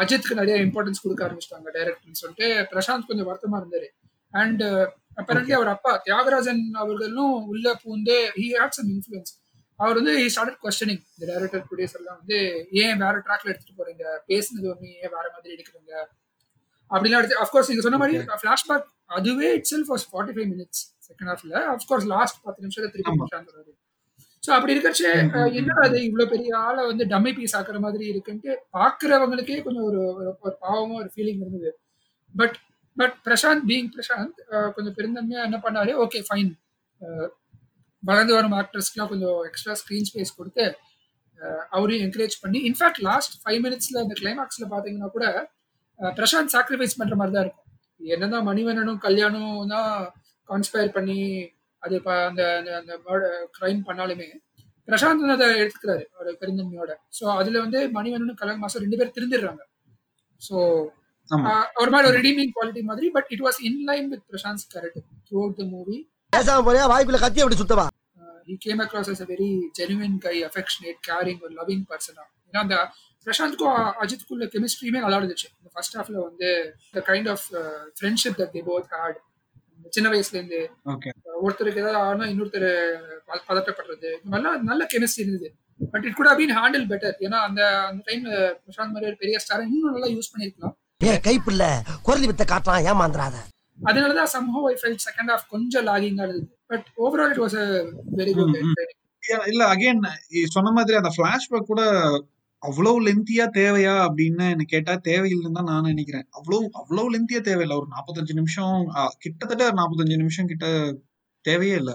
அஜித்துக்கு 0.02 0.40
நிறைய 0.40 0.56
இம்பார்ட்டன்ஸ் 0.66 1.04
கொடுக்க 1.04 1.22
ஆரம்பிச்சிட்டாங்க 1.28 1.70
டைரக்டர்னு 1.78 2.22
சொல்லிட்டு. 2.24 2.48
பிரசாந்த் 2.72 3.10
கொஞ்சம் 3.10 3.30
வருத்தமா 3.30 3.60
இருந்தாரு. 3.62 3.88
அண்ட் 4.34 4.64
அப்பரண்ட்லி 5.22 5.54
அவர் 5.60 5.72
அப்பா 5.76 5.92
தியாகராஜன் 6.08 6.62
அவர்களும் 6.82 7.38
உள்ள 7.52 7.74
பூந்து 7.84 8.18
ஹி 8.40 8.46
ஹேட் 8.58 8.78
சம் 8.78 8.92
இன்ஃப்ளூயன்ஸ் 8.96 9.34
அவர் 9.80 9.98
வந்து 10.00 10.14
ஹி 10.22 10.28
ஸ்டார்டட் 10.34 10.60
கொஸ்டனிங் 10.66 11.02
இந்த 11.16 11.26
டைரக்டர் 11.32 11.64
ப்ரொடியூசர்லாம் 11.70 12.20
வந்து 12.22 12.38
ஏன் 12.82 13.00
வேற 13.04 13.16
ட்ராக்ல 13.28 13.52
எடுத்துட்டு 13.52 13.78
போறீங்க? 13.80 14.04
பேசுனது 14.30 14.68
ஒன்று 14.74 14.90
ஏன் 15.04 15.14
வேற 15.16 15.26
மாதிரி 15.36 15.54
எடுக்கிறீங்க? 15.56 15.94
அப்படிலாம் 16.92 17.22
எடுத்து 17.22 17.42
அஃப்கோர்ஸ் 17.44 17.70
நீங்க 17.72 17.84
சொன்ன 17.88 18.00
மாதிரி 18.04 18.18
ஃபிளாஷ்பேக் 18.42 18.88
அதுவே 19.18 19.50
itself 19.74 19.92
was 19.94 20.06
forty 20.12 20.36
five 20.36 20.50
minutes 20.54 20.84
second 21.12 21.32
ஹாஃப்ல 21.32 21.56
அஃப்கோர்ஸ் 21.74 22.08
லாஸ்ட் 22.12 22.38
பத்து 22.44 22.64
நிமிஷத்துல 22.64 22.92
திருப்பி 22.94 23.12
ஸோ 24.44 24.52
அப்படி 24.52 24.74
இருக்கச்சு 24.76 25.06
என்னடா 25.56 25.82
அது 25.82 25.98
இவ்வளவு 26.04 26.30
பெரிய 26.30 26.52
ஆளை 26.60 26.84
வந்து 26.86 27.06
டம்மி 27.06 27.32
பீஸ் 27.36 27.56
ஆக்குற 27.58 27.80
மாதிரி 27.80 28.06
இருக்குன்ட்டு 28.08 28.52
பாக்குறவங்களுக்கே 28.74 29.58
கொஞ்சம் 29.64 29.84
ஒரு 29.84 30.00
ஒரு- 30.12 30.36
ஒரு 30.40 30.56
பாவமா 30.62 30.96
ஒரு 30.96 31.10
ஃபீலிங் 31.14 31.42
இருந்தது. 31.42 31.72
But 32.36 32.56
but 32.98 33.16
Prashanth 33.26 33.64
being 33.68 33.90
Prashanth 33.92 34.40
கொஞ்சம் 34.74 34.96
பெருந்தன்மையா 34.98 35.42
என்ன 35.44 35.58
பண்ணாரு? 35.62 35.92
ஓகே 36.04 36.20
ஃபைன் 36.28 36.50
வளர்ந்து 38.04 38.34
வரும் 38.34 38.56
ஆக்டர்ஸ்க்குலாம் 38.58 39.10
கொஞ்சம் 39.10 39.38
எக்ஸ்ட்ரா 39.46 39.74
ஸ்க்ரீன் 39.76 40.08
ஸ்பேஸ் 40.10 40.36
கொடுத்து 40.36 40.66
அவரையும் 41.72 42.04
என்கரேஜ் 42.06 42.36
பண்ணி 42.42 42.60
இன்ஃபேக்ட் 42.70 43.02
லாஸ்ட் 43.04 43.36
ஃபைவ் 43.42 43.60
மினிட்ஸ்ல 43.64 44.02
அந்த 44.02 44.16
கிளைமாக்ஸ்ல 44.20 44.66
பாத்தீங்கன்னா 44.72 45.10
கூட 45.10 45.26
பிரசாந்த் 46.00 46.54
சாக்ரிஃபைஸ் 46.54 46.98
பண்ற 46.98 47.16
மாதிரி 47.16 47.36
தான் 47.36 47.44
இருக்கும். 47.44 47.68
என்னதான் 48.08 48.48
மணிவண்ணனும் 48.48 49.00
கல்யாணம் 49.00 49.50
தான் 49.68 49.90
கான்ஸ்பயர் 50.48 50.92
பண்ணி 50.92 51.52
அது 51.78 52.02
அந்த 52.06 52.66
அந்த- 52.76 53.50
கிரைம் 53.60 53.82
பண்ணாலுமே 53.88 54.28
பிரசாந்த் 54.88 55.16
வந்து 55.16 55.44
அதை 55.44 55.62
எடுத்துக்கிறாரு 55.62 56.06
ஒரு 56.20 56.38
பெருந்தன்மையோட. 56.40 56.96
ஸோ 57.20 57.36
அதுல 57.36 57.60
வந்து 57.60 57.88
மணிவண்ணனும் 57.88 58.34
கல்யாண் 58.34 58.58
மாசம் 58.58 58.82
ரெண்டு 58.82 58.98
பேரும் 58.98 59.14
திருந்திடுறாங்க. 59.14 59.60
ஸோ 60.50 60.88
ஆமா. 61.30 61.64
ஒரு 61.76 61.92
மாதிரி 61.92 62.10
ஒரு 62.10 62.20
ரெடீமிங் 62.20 62.50
குவாலிட்டி 62.62 62.82
மாதிரி 62.82 63.10
but 63.10 63.26
it 63.28 63.40
was 63.40 63.62
in 63.62 63.84
line 63.84 64.10
with 64.10 64.22
Prashanth 64.32 64.58
character 64.68 65.04
throughout 65.36 65.56
the 65.56 65.64
movie 65.64 66.10
வாய்க்குள்ள 66.38 67.20
கத்தி 67.20 67.42
அப்படி 67.42 67.62
சுத்தவா? 67.62 67.88
he 68.48 68.58
came 68.66 68.80
across 68.80 69.10
as 69.10 69.22
a 69.22 69.26
very 69.26 69.60
genuine 69.80 70.18
guy, 70.20 70.44
affectionate, 70.44 71.00
caring, 71.08 71.42
ஒரு 71.42 71.54
loving 71.54 71.84
person. 71.90 72.16
ஏன்னா 72.48 72.58
அந்த 72.58 72.90
பிரசாந்த்க்கும் 73.26 73.78
அ- 73.78 73.96
அஜித்துக்கும் 74.02 74.28
உள்ள 74.28 74.46
கெமிஸ்ட்ரியுமே 74.46 75.00
நல்லா 75.00 75.18
இருந்துச்சு. 75.18 75.50
இந்த 75.58 75.70
ஃபர்ஸ்ட் 75.74 75.98
ஹாஃப்ல 75.98 76.12
வந்து 76.12 76.76
the 76.92 77.04
kind 77.06 77.30
of 77.30 77.42
friendship 78.02 78.38
that 78.38 78.56
they 78.56 78.62
both 78.68 78.88
had 78.92 79.31
சின்ன 79.96 80.08
வயசுல 80.12 80.38
இருந்து 80.40 80.60
ஒருத்தருக்கு 81.44 81.82
ஏதாவது 81.84 82.00
ஆனா 82.08 82.24
இன்னொருத்தர் 82.32 82.70
பதட்டப்படுறது. 83.50 84.10
மாதிரிலாம் 84.30 84.68
நல்ல 84.70 84.82
கெமிஸ்ட்ரி 84.94 85.24
இருந்தது. 85.24 85.50
But 85.94 86.06
it 86.08 86.18
could 86.18 86.30
been 86.40 86.56
handle 86.60 86.86
better 86.92 87.16
ஏன்னா 87.26 87.40
அந்த 87.48 87.62
அந்த 87.90 88.02
டைம்ல 88.08 88.32
பிரசாந்த் 88.62 88.94
மாதிரி 88.96 89.10
ஒரு 89.12 89.20
பெரிய 89.24 89.40
ஸ்டார் 89.44 89.66
இன்னும் 89.68 89.96
நல்லா 89.96 90.10
யூஸ் 90.16 90.32
பண்ணிருக்கலாம் 90.34 90.76
ஏன் 91.10 91.22
கைப்பில்ல 91.28 91.66
குரலி 92.08 92.28
வித்த 92.30 92.46
காட்டலாம் 92.46 92.88
ஏமாந்துறாத. 92.90 93.36
அதனாலதான் 93.80 94.32
சம்ஹவ் 94.34 94.66
ஐ 94.72 94.76
ஃபெல்ட் 94.82 95.06
செகண்ட் 95.08 95.32
ஹாஃப் 95.34 95.46
கொஞ்சம் 95.50 95.86
லாகிங்கா 95.88 96.26
இருந்தது. 96.28 96.44
But 96.72 96.88
overall 97.04 97.32
it 97.34 97.44
was 97.46 97.58
a 97.64 97.68
very 98.20 98.34
good. 98.34 98.60
இல்ல 99.52 99.64
அகைன் 99.74 100.04
சொன்ன 100.56 100.72
மாதிரி 100.78 100.96
அந்த 101.00 101.12
பிளாஷ்பேக் 101.18 101.70
கூட 101.72 101.82
அவ்வளவு 102.62 102.98
லென்த்தியா 103.06 103.46
தேவையா 103.58 103.94
அப்படின்னு 104.08 104.44
எனக்கு 104.48 104.74
கேட்டா 104.74 104.94
தேவையில்லைன்னு 105.04 105.52
தான் 105.52 105.70
நான் 105.70 105.84
நினைக்கிறேன். 105.84 106.26
அவ்வளவு 106.32 106.70
அவ்வளவு 106.72 107.08
லென்த்தியா 107.14 107.42
தேவையில்லை. 107.42 107.76
ஒரு 107.78 107.88
நாற்பத்தஞ்சு 107.90 108.34
நிமிஷம் 108.34 108.76
அஹ் 108.96 109.14
கிட்டத்தட்ட 109.20 109.68
நாற்பத்தஞ்சு 109.72 110.16
நிமிஷம் 110.16 110.48
கிட்ட 110.48 110.68
தேவையே 111.46 111.76
இல்ல. 111.76 111.92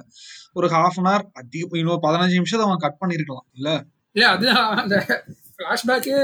ஒரு 0.52 0.66
ஹாஃப் 0.68 0.96
அன் 0.96 1.04
ஹவர் 1.04 1.24
அதிக 1.32 1.78
இன்னொரு 1.78 2.00
பதினஞ்சு 2.02 2.32
நிமிஷம் 2.32 2.60
அவன் 2.60 2.82
கட் 2.84 3.00
பண்ணிருக்கலாம் 3.00 3.46
இல்ல? 3.52 3.70
இல்ல 4.12 4.28
அது 4.28 4.46
அந்த 4.82 4.96
பிளாஷ்பேக்கு 5.58 6.14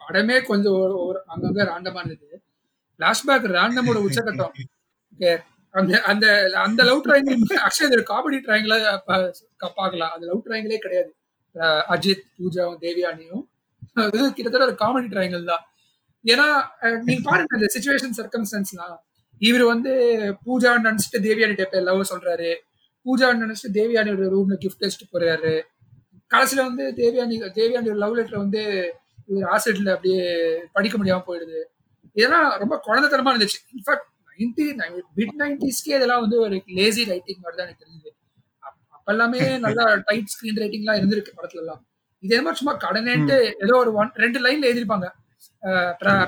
படமே 0.00 0.36
கொஞ்சம் 0.44 0.76
ஒரு 0.82 0.94
ஒரு 1.06 1.18
அங்கங்க 1.28 1.62
ராண்டமா 1.70 2.00
இருந்தது 2.04 2.36
பிளாஷ்பேக் 3.00 3.46
ராண்டமோட 3.56 3.98
உச்சகட்டம். 4.06 4.54
அந்த 5.74 5.92
அந்த 6.02 6.26
அந்த 6.64 6.80
லவ் 6.84 7.02
ட்ரையாங்கிள் 7.04 7.58
ஆக்சுவலி 7.66 7.88
இது 7.88 7.98
காமெடி 8.10 8.38
ட்ரையாங்கிள 8.44 8.76
பார்க்கலாம். 9.74 10.12
அந்த 10.14 10.26
லவ் 10.26 10.44
ட்ரையாங்கிளே 10.46 10.78
கிடையாது. 10.78 11.10
அஹ் 11.54 11.84
அஜித் 11.94 12.24
பூஜாவும் 12.38 12.80
தேவியானியும் 12.80 13.44
கிட்டத்தட்ட 14.36 14.64
ஒரு 14.68 14.76
காமெடி 14.82 15.08
ட்ரையாங்கிள் 15.12 15.50
தான். 15.52 15.64
ஏன்னா 16.24 16.46
நீங்க 17.06 17.22
பாருங்க 17.28 17.56
அந்த 17.58 17.68
சுச்சுவேஷன் 17.74 18.16
சர்க்கம்ஸ்டன்ஸ்லாம் 18.20 18.96
இவர் 19.40 19.64
வந்து 19.72 19.92
பூஜா 20.46 20.70
நினைச்சிட்டு 20.88 21.18
தேவியானிட்ட 21.28 21.80
லவ் 21.88 22.10
சொல்றாரு. 22.12 22.50
பூஜா 23.06 23.26
நினைச்சிட்டு 23.44 23.76
தேவியானியோட 23.78 24.26
ரூம்ல 24.34 24.54
கிஃப்ட் 24.64 24.84
வச்சுட்டு 24.84 25.08
போறாரு. 25.14 25.54
கடைசியில 26.30 26.62
வந்து 26.68 26.84
தேவியானி 27.00 27.36
தேவியானியோட 27.58 27.98
லவ் 28.04 28.16
லெட்டர் 28.18 28.42
வந்து 28.44 28.62
இவர் 29.30 29.48
ஹாஸ்பிட்டல்ல 29.52 29.94
அப்படியே 29.96 30.24
படிக்க 30.76 30.94
முடியாம 31.00 31.24
போயிடுது. 31.28 31.60
இதெல்லாம் 32.16 32.48
ரொம்ப 32.62 32.74
குழந்தைத்தனமா 32.86 33.32
இருந்துச்சு. 33.34 33.58
இன்ஃபேக்ட் 33.74 34.08
நைன்டி 34.30 34.64
மிட் 35.18 35.36
நைன்டிஸ்க்கே 35.42 35.96
இதெல்லாம் 35.98 36.22
வந்து 36.24 36.38
ஒரு 36.44 36.56
லேசி 36.78 37.02
ரைட்டிங் 37.12 37.42
மாதிரி 37.44 37.56
தான் 37.58 37.66
எனக்கு 37.68 37.84
தெரிஞ்சது. 37.84 38.10
அப்ப 38.62 38.78
அப்ப 38.96 39.08
எல்லாமே 39.14 39.40
நல்லா 39.66 39.84
டைட் 40.08 40.32
ஸ்கிரீன் 40.34 40.60
ரைட்டிங்லாம் 40.62 40.98
இருந்திருக்கு 41.00 41.36
படத்துல 41.38 41.62
எல்லாம் 41.64 41.82
இதே 42.22 42.38
மாதிரி 42.40 42.58
சும்மா 42.60 42.74
கடனேன்ட்டு 42.84 43.36
ஏதோ 43.64 43.74
ஒரு 43.82 43.90
ஒன் 44.00 44.10
ரெண்டு 44.24 44.38
லைன்ல 44.44 44.68
எழுதிருப்பாங்க 44.70 45.08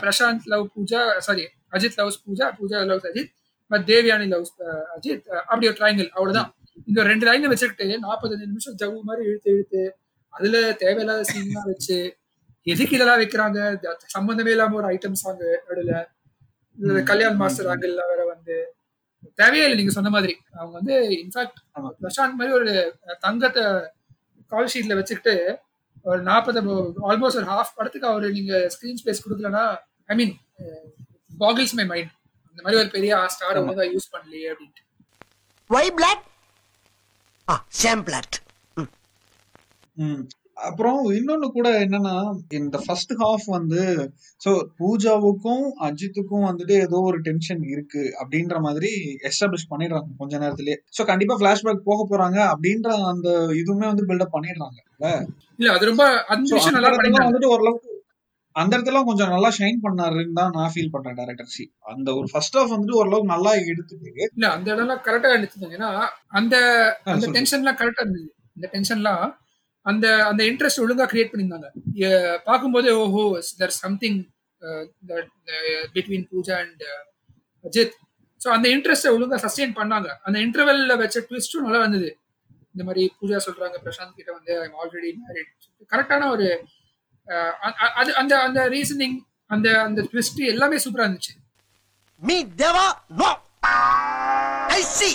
Prashanth 0.03 0.47
love 0.53 0.65
Pooja 0.75 1.01
sorry 1.27 1.45
Ajith 1.77 1.99
loves 2.01 2.21
Pooja 2.27 2.47
Pooja 2.59 2.79
loves 2.91 3.09
Ajith 3.11 3.33
but 3.71 3.85
Devayani 3.91 4.27
loves 4.35 4.53
Ajith 4.97 5.25
அப்படி 5.51 5.69
ஒரு 5.71 5.77
ட்ரையாங்கிள் 5.79 6.11
அவ்வளவுதான். 6.17 6.51
இந்த 6.89 7.01
ரெண்டு 7.11 7.25
லைன்ல 7.29 7.51
வச்சுக்கிட்டு 7.53 7.87
நாற்பத்தஞ்சு 8.05 8.51
நிமிஷம் 8.53 8.77
ஜவ்வு 8.83 9.01
மாதிரி 9.09 9.23
இழுத்து 9.29 9.51
இழுத்து 9.55 9.83
அதுல 10.33 10.57
தேவையில்லாத 10.83 11.25
சீன்லாம் 11.31 11.69
வச்சு 11.73 11.99
எதுக்கு 12.67 12.97
இதெல்லாம் 12.97 13.21
வைக்கிறாங்க? 13.23 13.59
சம்பந்தமே 14.17 14.53
இல்லாம 14.55 14.77
ஒரு 14.81 14.89
ஐட்டம் 14.95 15.21
சாங் 15.23 15.39
நடுல 15.69 15.93
இது 16.79 17.03
கல்யாண் 17.11 17.39
மாஸ்டர் 17.43 17.69
ஆங்கிள் 17.73 17.95
வேற 18.11 18.23
வந்து 18.33 18.57
தேவையே 19.41 19.65
இல்லை 19.67 19.79
நீங்க 19.81 19.95
சொன்ன 19.97 20.11
மாதிரி. 20.17 20.35
அவங்க 20.59 20.75
வந்து 20.79 20.95
இன்ஃபேக்ட். 21.23 21.59
பிரசாந்த் 22.03 22.39
மாதிரி 22.41 22.55
ஒரு 22.59 22.71
தங்கத்தை 23.27 23.65
கால் 24.53 24.71
ஷீட்ல 24.75 24.97
வச்சுக்கிட்டு 24.99 25.35
ஒரு 26.05 26.21
நாற்பது 26.23 26.61
ஆல்மோஸ்ட் 27.09 27.41
ஒரு 27.41 27.49
ஹாஃப் 27.51 27.77
படத்துக்கு 27.77 28.11
அவரு 28.11 28.29
நீங்க 28.33 28.55
ஸ்கிரீன் 28.75 29.01
ஸ்பேஸ் 29.01 29.25
கொடுக்கலன்னா 29.25 29.65
ஐ 30.09 30.17
மீன் 30.17 30.35
பாகிள்ஸ் 31.41 31.77
மை 31.79 31.87
மைண்ட் 31.87 32.13
அந்த 32.49 32.61
மாதிரி 32.65 32.81
ஒரு 32.81 32.91
பெரிய 32.95 33.21
ஸ்டார் 33.35 33.61
ஒழுங்கா 33.61 33.87
யூஸ் 33.93 34.13
பண்ணலையே 34.15 34.49
அப்படின்ட்டு. 34.53 34.83
Why 35.71 35.93
black 35.99 36.25
ah 37.49 37.55
same 37.81 38.03
black 38.07 38.37
ம். 39.97 40.23
அப்புறம் 40.61 41.01
இன்னொன்னு 41.17 41.49
கூட 41.51 41.69
என்னன்னா 41.83 42.15
இந்த 42.59 42.77
ஃபர்ஸ்ட் 42.85 43.13
ஹாஃப் 43.21 43.45
வந்து 43.49 43.83
சோ 44.41 44.51
பூஜாவுக்கும் 44.79 45.65
அஜித்துக்கும் 45.87 46.47
வந்துட்டு 46.49 46.75
ஏதோ 46.87 46.99
ஒரு 47.09 47.19
டென்ஷன் 47.27 47.63
இருக்கு 47.67 48.03
அப்படின்ற 48.21 48.57
மாதிரி 48.61 48.91
எஸ்டாப்ளிஷ் 49.29 49.71
பண்ணிடுறாங்க 49.73 50.11
கொஞ்ச 50.21 50.39
நேரத்திலேயே 50.39 50.77
சோ 50.97 51.05
கண்டிப்பா 51.05 51.37
பிளாஷ்பேக் 51.43 51.89
போக 51.89 52.07
போறாங்க 52.11 52.39
அப்படின்ற 52.53 52.91
அந்த 53.13 53.29
இதுவுமே 53.61 53.87
வந்து 53.87 54.09
பில்டப் 54.11 54.35
பண்ணிடுறாங்க. 54.35 54.79
இல்ல 55.59 55.69
அது 55.75 55.91
ரொம்ப 55.91 56.05
நல்லா 56.77 56.91
பண்ணிருந்தாங்க 56.93 57.29
வந்துட்டு 57.29 57.53
ஓரளவுக்கு 57.55 57.95
அந்த 58.57 58.73
இடத்துல 58.77 59.01
கொஞ்சம் 59.09 59.33
நல்லா 59.33 59.51
ஷைன் 59.57 59.83
பண்ணாருன்னு 59.83 60.39
தான் 60.39 60.55
நான் 60.57 60.73
ஃபீல் 60.73 60.93
பண்றேன் 60.93 61.17
டேரக்டர் 61.19 61.51
சி. 61.53 61.65
அந்த 61.91 62.09
ஒரு 62.15 62.27
ஃபர்ஸ்ட் 62.31 62.57
ஹாஃப் 62.59 62.73
வந்துட்டு 62.73 62.99
ஓரளவுக்கு 63.01 63.33
நல்லா 63.33 63.51
எடுத்துட்டு 63.65 64.09
இல்ல 64.29 64.47
அந்த 64.55 64.67
இடம்லாம் 64.75 65.03
கரெக்டா 65.07 65.31
எடுத்துதாங்க 65.37 65.77
ஏன்னா 65.79 65.91
அந்த 66.39 66.57
அந்த. 67.13 67.27
டென்ஷன்லாம் 67.37 67.79
கரெக்டா 67.81 68.03
இருந்தது 68.05 68.27
இந்த 68.57 68.69
டென்ஷன்லாம் 68.75 69.25
அந்த 69.87 70.07
அந்த 70.31 70.43
இன்ட்ரெஸ்ட் 70.51 70.83
ஒழுங்கா 70.83 71.05
கிரியேட் 71.11 71.31
பண்ணியிருந்தாங்க. 71.33 71.69
பார்க்கும்போது 72.47 72.89
ஓஹோ 73.03 73.23
there 73.61 73.75
something 73.79 74.19
between 75.95 76.27
Pooja 76.31 76.57
and 76.63 76.85
Ajith. 77.65 77.95
So 78.41 78.49
அந்த 78.57 78.67
இன்ட்ரெஸ்ட்டை 78.75 79.13
ஒழுங்கா 79.15 79.39
சஸ்டெயின் 79.45 79.77
பண்ணாங்க. 79.79 80.09
அந்த 80.27 80.39
இன்டர்வெல்ல 80.45 80.97
வச்ச 81.01 81.23
ட்விஸ்டும் 81.29 81.67
நல்லா 81.67 81.81
வந்தது 81.87 82.11
இந்த 82.75 82.85
மாதிரி 82.85 83.03
பூஜா 83.21 83.39
சொல்றாங்க 83.47 83.77
பிரசாந்த் 83.85 84.17
கிட்ட 84.17 84.31
வந்து 84.33 84.53
ஐம் 84.63 84.77
ஆல்ரெடி 84.83 85.11
மேரிட் 85.21 85.53
கரெக்டான 85.93 86.29
ஒரு 86.31 86.47
அது 87.95 88.15
அந்த 88.15 88.35
அந்த 88.43 88.61
ரீசனிங் 88.69 89.17
அந்த 89.51 89.69
அந்த 89.83 90.01
ட்விஸ்ட் 90.03 90.41
எல்லாமே 90.45 90.77
சூப்பரா 90.77 91.07
இருந்துச்சு. 91.07 91.33
Me 92.23 92.37
Deva 92.57 92.87
no 93.11 93.31
I 94.69 94.81
see 94.91 95.11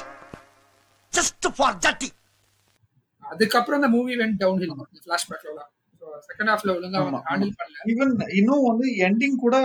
just 1.14 1.48
for 1.56 1.78
ஜட்டி 1.78 2.10
அதுக்கப்புறம் 3.24 3.80
அந்த 3.82 3.90
மூவி 3.98 4.16
வெண்ட் 4.16 4.38
டவுன் 4.38 4.60
ஹில் 4.60 4.76
ஃபிளாஷ்பேக்ல 5.06 5.62
செகண்ட் 6.26 6.52
ஹாஃப்ல 6.52 6.72
ஒழுங்கா 6.74 7.00
ஹேண்டில் 7.28 7.54
பண்ணல. 7.60 7.78
ஈவன் 7.92 8.12
இன்னும் 8.40 8.68
வந்து 8.68 8.88
எண்டிங் 9.08 9.38
கூட 9.38 9.56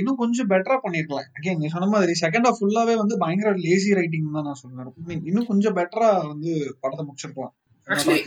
இன்னும் 0.00 0.20
கொஞ்சம் 0.20 0.50
பெட்டரா 0.50 0.76
பண்ணிருக்கலாம் 0.84 1.28
அகைன் 1.36 1.60
நீ 1.62 1.68
சொன்ன 1.68 1.88
மாதிரி 1.94 2.14
செகண்ட் 2.22 2.48
ஹாஃப் 2.48 2.60
ஃபுல்லாவே 2.60 2.94
வந்து 2.96 3.16
பயங்கர 3.18 3.52
லேசி 3.64 3.90
ரைட்டிங் 3.98 4.28
தான் 4.36 4.48
நான் 4.48 4.60
சொல்றேன் 4.62 4.92
இன்னும் 5.30 5.50
கொஞ்சம் 5.50 5.76
பெட்டரா 5.78 6.10
வந்து 6.26 6.52
படத்தை 6.80 7.04
முடிச்சிருக்கலாம். 7.06 7.54
ஆக்சுவலி 7.86 8.22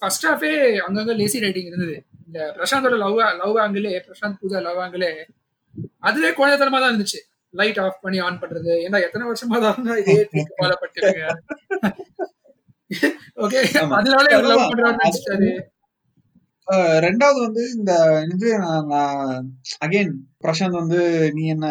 ஃபர்ஸ்ட் 0.00 0.26
ஹாஃபே 0.26 0.52
அங்கங்க 0.86 1.14
லேசி 1.18 1.38
ரைட்டிங் 1.44 1.70
இருந்தது. 1.70 1.96
இந்த 2.26 2.40
பிரசாந்தோட 2.56 2.96
லவ் 3.02 3.18
லவ் 3.40 3.58
ஆங்கிலே 3.62 3.92
பிரசாந்த் 4.06 4.40
பூஜா 4.40 4.60
லவ் 4.62 4.80
ஆங்கிலே 4.84 5.10
அதுவே 6.02 6.30
குழந்தைத்தனமா 6.32 6.80
தான் 6.80 6.92
இருந்துச்சு. 6.92 7.20
லைட் 7.54 7.78
ஆஃப் 7.80 8.02
பண்ணி 8.02 8.18
ஆன் 8.20 8.40
பண்றது. 8.42 8.72
ஏன்னா 8.86 8.98
எத்தனை 9.06 9.24
வருஷமா 9.28 9.58
தான் 9.64 9.78
இதே 10.02 10.16
ஃபாலோ 10.52 10.76
ஓகே. 13.44 13.60
அதனால 13.98 14.24
லவ் 14.26 14.40
அதுதான். 14.40 14.64
பண்றாருன்னு 14.64 14.90
அது 14.96 15.04
நினைச்சிட்டாரு 15.04 15.48
அஹ் 15.48 15.62
ரெண்டாவது 17.04 17.38
வந்து 17.46 17.62
இந்த 17.76 17.92
இது 18.34 18.48
அகைன் 19.84 20.12
பிரசாந்த் 20.44 20.80
வந்து 20.80 21.00
நீ 21.36 21.42
என்ன 21.54 21.66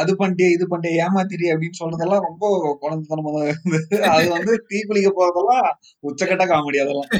அது 0.00 0.12
பண்ணிட்டே 0.20 0.48
இது 0.56 0.64
பண்ணிட்டே 0.70 0.92
ஏமாத்திரி 1.04 1.46
அப்படின்னு 1.52 1.80
சொல்றதெல்லாம் 1.80 2.26
ரொம்ப 2.28 2.44
குழந்தைத்தனமா 2.82 3.32
தான் 3.36 3.48
இருந்தது. 3.52 3.98
அது 4.14 4.26
வந்து 4.36 4.52
தீ 4.70 4.78
குளிக்க 4.88 5.10
போறதெல்லாம் 5.18 5.66
உச்சக்கட்ட 6.08 6.46
காமெடி 6.52 6.80
அதெல்லாம். 6.84 7.10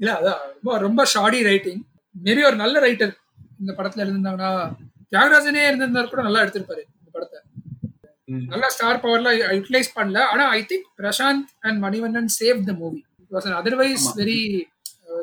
இல்ல 0.00 0.10
அதான் 0.18 0.40
ரொம்ப 0.54 0.78
ரொம்ப 0.86 1.04
ஷார்டி 1.14 1.40
ரைட்டிங் 1.50 1.82
மேபி 2.14 2.42
ஒரு 2.50 2.58
நல்ல 2.64 2.76
ரைட்டர் 2.86 3.14
இந்த 3.60 3.72
படத்துல 3.78 4.02
இருந்திருந்தாங்கன்னா 4.04 4.52
தியாகராஜனே 5.12 5.62
இருந்திருந்தா 5.68 6.04
கூட 6.12 6.22
நல்லா 6.28 6.42
எடுத்திருப்பாரு 6.44 6.82
இந்த 6.98 7.10
படத்தை. 7.16 7.38
நல்ல 8.52 8.64
ஸ்டார் 8.74 9.02
பவர்ல 9.04 9.30
யூட்டிலைஸ் 9.56 9.96
பண்ணல. 9.96 10.18
ஆனா 10.32 10.44
I 10.58 10.60
think 10.70 10.86
Prashanth 11.00 11.48
and 11.66 11.78
Manivannan 11.86 12.30
save 12.40 12.60
the 12.70 12.74
movie 12.82 13.00
it 13.22 13.34
was 13.36 13.48
otherwise. 13.62 14.06
Very 14.20 14.38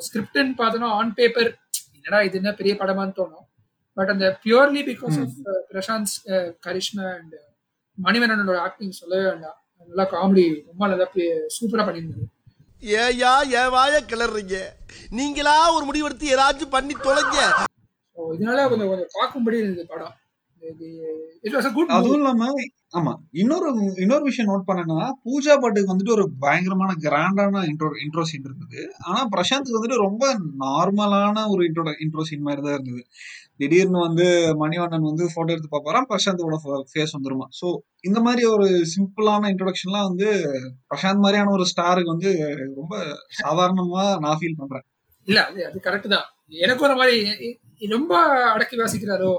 ஸ்கிரிப்ட்னு 0.07 0.53
பார்த்தோம்னா 0.61 0.89
ஆன் 0.99 1.13
பேப்பர் 1.19 1.51
என்னடா 1.97 2.19
இது 2.27 2.35
என்ன 2.41 2.51
பெரிய 2.59 2.73
படமான்னு 2.79 3.17
தோணும். 3.19 3.45
பட் 3.97 4.11
அந்த 4.13 4.25
purely 4.43 4.81
because. 4.89 5.17
Of 5.23 5.37
Prashanth 5.71 6.13
Karishma 6.67 7.05
and 7.15 7.35
மணிவண்ணனோட 8.03 8.59
acting 8.67 8.99
சொல்லவே 9.01 9.23
வேண்டாம். 9.29 9.57
நல்லா 9.87 10.05
காமெடி 10.11 10.45
ரொம்ப 10.69 10.87
நல்லா 10.91 11.07
சூப்பரா 11.55 11.83
பண்ணியிருந்தது. 11.87 12.27
ஏயா 12.97 13.31
ஏன் 13.59 13.73
வாய 13.75 13.95
கிளறீங்க 14.11 14.57
நீங்களா 15.17 15.55
ஒரு 15.75 15.85
முடிவெடுத்து 15.89 16.27
ஏதாச்சும் 16.35 16.75
பண்ணி 16.75 16.93
தொலைங்க. 17.05 17.39
இதனால 18.35 18.67
கொஞ்சம் 18.71 18.91
கொஞ்சம் 18.91 19.13
பார்க்கும்படி 19.17 19.57
இருந்தது 19.61 19.87
படம். 19.93 20.15
அதுவும் 21.89 22.19
இல்லாம 22.19 22.47
ஆமா 22.93 23.11
இன்னொரு 23.31 23.67
இன்னொரு 23.95 24.23
விஷயம் 24.23 24.49
நோட் 24.51 24.67
பண்ணேன்னா 24.67 24.99
பூஜா 25.25 25.53
பாட்டுக்கு 25.55 25.91
வந்துட்டு 25.93 26.13
ஒரு 26.13 26.25
பயங்கரமான 26.39 26.91
கிராண்டான 27.03 27.61
இன்ட்ரோ 27.67 27.89
இன்ட்ரோ 28.03 28.21
சீன் 28.21 28.47
இருந்தது. 28.47 28.79
ஆனா 28.99 29.19
பிரசாந்த்க்கு 29.35 29.77
வந்துட்டு 29.77 29.99
ரொம்ப 29.99 30.23
நார்மலான 30.63 31.43
ஒரு 31.49 31.61
இன்ட்ரோ 31.67 31.93
இன்ட்ரோ 31.99 32.21
சீன் 32.21 32.41
மாதிரி 32.41 32.61
தான் 32.61 32.73
இருந்தது. 32.73 33.03
திடீர்னு 33.57 33.99
வந்து 33.99 34.25
மணிவண்ணன் 34.53 35.07
வந்து 35.09 35.25
போட்டோ 35.35 35.53
எடுத்து 35.53 35.71
பார்ப்பாராம் 35.71 36.09
பிரசாந்தோட 36.09 36.57
ஃபேஸ் 36.91 37.15
வந்துருமா. 37.17 37.47
சோ 37.59 37.67
இந்த 38.01 38.19
மாதிரி 38.19 38.43
ஒரு 38.45 38.67
சிம்பிளான 38.95 39.51
இன்ட்ரோடக்ஷன்லாம் 39.53 40.09
வந்து 40.09 40.29
பிரசாந்த் 40.91 41.23
மாதிரியான 41.25 41.51
ஒரு 41.51 41.65
ஸ்டாருக்கு 41.73 42.13
வந்து 42.15 42.31
ரொம்ப 42.75 42.93
சாதாரணமா 43.41 44.05
நான் 44.19 44.39
ஃபீல் 44.41 44.59
பண்றேன். 44.59 44.85
இல்ல 45.27 45.39
அது 45.45 45.59
அது 45.65 45.79
கரெக்ட் 45.79 46.13
தான். 46.15 46.27
எனக்கு 46.57 46.85
ஒரு 46.87 46.95
மாதிரி 46.95 47.49
ரொம்ப 47.91 48.13
அடக்கி 48.53 48.75
வாசிக்கிறாரோ 48.77 49.33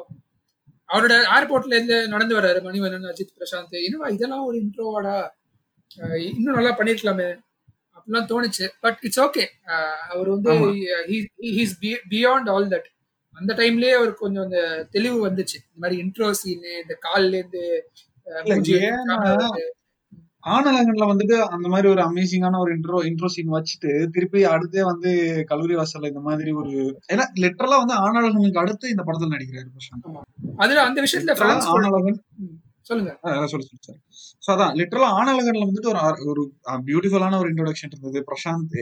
அவரோட 0.91 1.15
ஏர்போர்ட்ல 1.37 1.77
இருந்து 1.77 1.97
நடந்து 2.13 2.37
வர்றாரு 2.39 2.61
மணிவண்ணன் 2.67 3.11
அஜித் 3.13 3.37
பிரசாந்த். 3.39 3.77
என்னவா 3.87 4.09
இதெல்லாம் 4.17 4.47
ஒரு 4.49 4.57
இன்ட்ரோவாடா 4.63 5.17
இன்னும் 6.29 6.57
நல்லா 6.57 6.73
பண்ணிருக்கலாமே 6.79 7.29
அப்படிலாம் 7.97 8.29
தோணுச்சு. 8.33 8.67
பட் 8.85 9.01
இட்ஸ் 9.07 9.23
ஓகே 9.27 9.45
அவர் 10.13 10.29
வந்து. 10.35 10.53
ஹீஸ் 11.59 11.75
பியாண்ட் 12.13 12.51
ஆல் 12.55 12.71
தட் 12.75 12.89
அந்த 13.37 13.53
டைம்லயே 13.61 13.93
அவருக்கு 13.99 14.25
கொஞ்சம் 14.25 14.47
அந்த 14.47 14.61
தெளிவு 14.95 15.19
வந்துச்சு. 15.27 15.59
இந்த 15.67 15.79
மாதிரி 15.83 15.97
இன்ட்ரோ 16.05 16.29
சீனு 16.41 16.73
இந்த 16.83 16.95
கால்ல 17.07 17.39
இருந்து 17.41 17.63
ஆனலகன்ல 20.45 21.07
வந்துட்டு 21.09 21.37
அந்த 21.49 21.67
மாதிரி 21.69 21.89
ஒரு 21.89 22.03
அமேசிங்கான 22.03 22.59
ஒரு 22.59 22.71
இன்ட்ரோ 22.77 22.99
இன்ட்ரோ 23.07 23.27
சீன் 23.27 23.55
வச்சுட்டு 23.55 23.91
திருப்பி 24.11 24.47
அடுத்தே 24.47 24.83
வந்து 24.85 25.11
கல்லூரி 25.45 25.75
வாசல்ல 25.75 26.07
இந்த 26.07 26.21
மாதிரி 26.21 26.53
ஒரு 26.53 26.73
ஏன்னா 27.13 27.27
லிட்டரலா 27.39 27.79
வந்து 27.79 27.97
ஆனலகனுக்கு 28.01 28.63
அடுத்து 28.63 28.89
இந்த 28.91 29.03
படத்துல 29.03 29.35
நடிக்கிறாரு 29.35 29.69
பிரசாந்த். 29.71 30.09
அதுல 30.59 30.83
அந்த 30.83 31.01
விஷயத்துல 31.01 31.37
ஆனலகன் 31.75 32.21
சொல்லுங்க. 32.91 33.13
சொல்லு 33.53 33.65
சொல்லு 33.65 33.85
சார் 33.87 33.99
ஸோ 34.45 34.51
அதான் 34.53 34.73
லிட்டரலா 34.79 35.09
ஆனலகன்ல 35.17 35.65
வந்துட்டு 35.65 35.91
ஒரு 35.93 36.01
ஒரு 36.33 36.43
பியூட்டிஃபுல்லான 36.87 37.39
ஒரு 37.41 37.49
இன்ட்ரோடக்ஷன் 37.51 37.91
இருந்தது. 37.91 38.21
பிரசாந்த் 38.29 38.77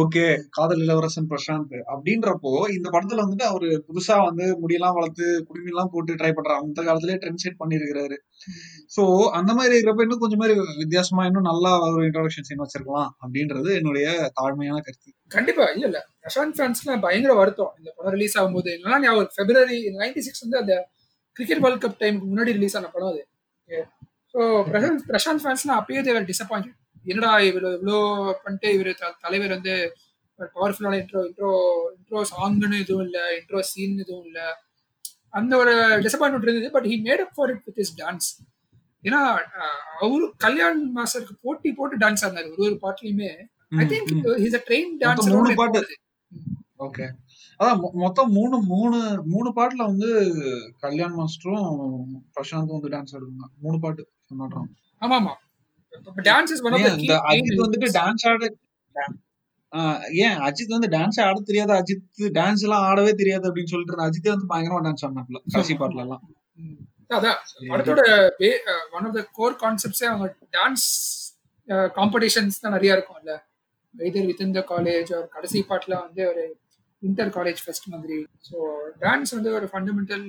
ஓகே 0.00 0.24
காதல் 0.56 0.82
இளவரசன் 0.84 1.28
பிரசாந்த் 1.30 1.74
அப்படின்றப்போ 1.92 2.52
இந்த 2.76 2.88
படத்துல 2.94 3.24
வந்துட்டு 3.24 3.46
அவரு 3.48 3.68
புதுசா 3.88 4.16
வந்து 4.26 4.46
முடியெல்லாம் 4.62 4.96
வளர்த்து 4.98 5.26
குடுமியெல்லாம் 5.48 5.92
போட்டு 5.94 6.18
ட்ரை 6.20 6.32
பண்றாரு 6.32 6.60
அந்த 6.62 6.80
காலத்திலேயே 6.88 7.20
ட்ரெண்ட் 7.22 7.44
செட் 7.44 7.60
பண்ணிருக்கிறாரு 7.62 8.18
சோ 8.96 9.04
அந்த 9.38 9.50
மாதிரி 9.58 9.74
இருக்கிறப்ப 9.74 10.06
இன்னும் 10.06 10.22
கொஞ்சம் 10.24 10.42
மாதிரி 10.42 10.54
வித்தியாசமா 10.82 11.24
இன்னும் 11.28 11.48
நல்லா 11.50 11.72
ஒரு 11.88 12.04
இன்ட்ரோடக்ஷன் 12.08 12.48
சீன் 12.48 12.64
வச்சிருக்கலாம் 12.64 13.10
அப்படின்றது 13.22 13.70
என்னுடைய 13.78 14.06
தாழ்மையான 14.38 14.80
கருத்து. 14.86 15.10
கண்டிப்பா. 15.30 15.64
இல்ல 15.74 15.84
இல்ல. 15.88 15.98
பிரசாந்த் 16.22 16.56
ஃபேன்ஸ்லாம் 16.58 17.02
பயங்கர 17.04 17.32
வருத்தம். 17.38 17.72
இந்த 17.80 17.90
படம் 17.96 18.14
ரிலீஸ் 18.16 18.36
ஆகும்போது. 18.40 18.70
நல்லா 18.84 18.98
ஞாபகம் 19.04 19.32
பிப்ரவரி 19.40 19.80
நைன்டி 19.98 20.22
சிக்ஸ் 20.26 20.44
வந்து 20.46 20.60
அந்த 20.62 20.74
கிரிக்கெட் 21.36 21.62
வேர்ல்ட் 21.64 21.82
கப் 21.82 22.00
டைமுக்கு 22.00 22.30
முன்னாடி 22.30 22.52
ரிலீஸ் 22.56 22.76
ஆன 22.78 22.88
படம் 22.94 23.10
அது. 23.12 23.22
ஸோ 24.34 24.40
பிரசாந்த் 24.68 25.06
பிரசாந்த் 25.08 25.42
ஃபேன்ஸ்லாம் 25.44 25.80
அப்பயே 25.80 26.02
தேவர் 26.02 26.28
டிசப்பாயிண்ட் 26.30 26.68
என்னடா 27.06 27.32
இவ்வளோ 27.48 27.68
இவ்வளோ 27.76 27.98
பண்ணிட்டு 28.42 28.68
இவர் 28.76 28.90
தலைவர் 29.24 29.54
வந்து 29.56 29.74
பவர்ஃபுல்லான 30.56 30.98
இன்ட்ரோ 31.00 31.20
இன்ட்ரோ 31.28 31.50
இன்ட்ரோ 31.96 32.20
சாங்னு 32.32 32.78
எதுவும் 32.84 33.04
இல்லை 33.06 33.24
இன்ட்ரோ 33.38 33.60
சீன் 33.70 33.96
எதுவும் 34.04 34.26
இல்லை. 34.28 34.46
அந்த 35.38 35.52
ஒரு 35.62 35.72
டிசப்பாயின்மெண்ட் 36.04 36.46
இருந்தது 36.46 36.74
but 36.76 36.88
he 36.90 36.96
made 37.06 37.22
up 37.24 37.34
for 37.36 37.50
it 37.54 37.64
with 37.66 37.80
his 37.84 37.94
dance 37.98 38.28
ஏன்னா 39.04 39.20
அவரு 39.98 40.24
கல்யாண் 40.44 40.80
மாஸ்டருக்கு 40.96 41.34
போட்டி 41.44 41.70
போட்டு 41.72 41.96
டான்ஸ் 42.04 42.24
ஆடினாரு 42.26 42.50
ஒரு 42.54 42.64
ஒரு 42.66 42.76
பாட்டுலயுமே. 42.84 43.30
I 43.74 43.86
think. 43.92 44.10
Is 44.46 44.58
a 44.60 44.62
train 44.68 44.90
மொத்தம் 45.02 45.28
மூணு 45.34 45.48
டான்ஸ் 45.50 45.60
பாட்டு. 45.62 45.82
ஓகே 46.80 47.06
அதான் 47.60 47.80
மொத்தம் 48.02 48.30
மூணு 48.32 48.56
மூணு 48.72 48.98
மூணு 49.26 49.48
பாட்டுல 49.56 49.82
வந்து 49.84 50.08
கல்யாண் 50.80 51.16
மாஸ்டரும் 51.18 51.68
பிரசாந்தும் 52.34 52.76
வந்து 52.76 52.92
டான்ஸ் 52.94 53.14
ஆடுவாங்க. 53.14 53.46
மூணு 53.64 53.78
பாட்டு 53.78 54.02
சொன்னாட்டம் 54.30 54.68
ஆமா 55.02 55.16
ஆமா 55.20 55.34
இந்த 56.98 57.14
அஜித் 57.30 57.64
வந்துட்டு 57.64 57.88
டான்ஸ் 57.98 58.26
ஆட 58.28 58.44
ஏன் 60.22 60.38
அஜித் 60.46 60.74
வந்து 60.76 60.90
டான்ஸ் 60.94 61.18
ஆட 61.20 61.38
தெரியாது. 61.48 61.72
அஜித் 61.72 62.04
டான்ஸ் 62.36 62.62
எல்லாம் 62.66 62.84
ஆடவே 62.86 63.12
தெரியாது 63.14 63.46
அப்படின்னு 63.48 63.72
சொல்லிட்டு 63.72 63.92
இருந்த 63.92 64.08
அஜித்தே 64.08 64.32
வந்து 64.34 64.50
பயங்கரமா 64.52 64.84
டான்ஸ் 64.86 65.04
ஆடினாப்ல 65.06 65.40
கடைசி 65.52 65.74
பாட்டுல 65.74 66.04
எல்லாம் 66.06 66.24
அதான் 67.10 67.38
படத்தோட 67.68 68.00
ஒன் 68.96 69.06
ஆஃப் 69.08 69.16
த 69.18 69.24
கோர் 69.32 69.54
கான்செப்ட்ஸே 69.62 70.06
அவங்க 70.10 70.26
டான்ஸ் 70.56 70.86
காம்படிஷன்ஸ் 71.96 72.60
தான் 72.60 72.74
நிறைய 72.76 72.96
இருக்கும்ல. 72.96 73.32
வெய்தர் 73.94 74.28
வித் 74.28 74.42
த 74.54 74.62
காலேஜ் 74.70 75.10
ஒரு 75.18 75.28
கடைசி 75.34 75.58
பாட்டுல 75.70 75.94
வந்து 76.02 76.22
ஒரு 76.28 76.42
இன்டர் 77.02 77.32
காலேஜ் 77.36 77.60
ஃபெஸ்ட் 77.64 77.88
மாதிரி. 77.94 78.16
ஸோ 78.48 78.56
டான்ஸ் 79.02 79.34
வந்து 79.36 79.50
ஒரு 79.58 79.66
fundamental 79.72 80.26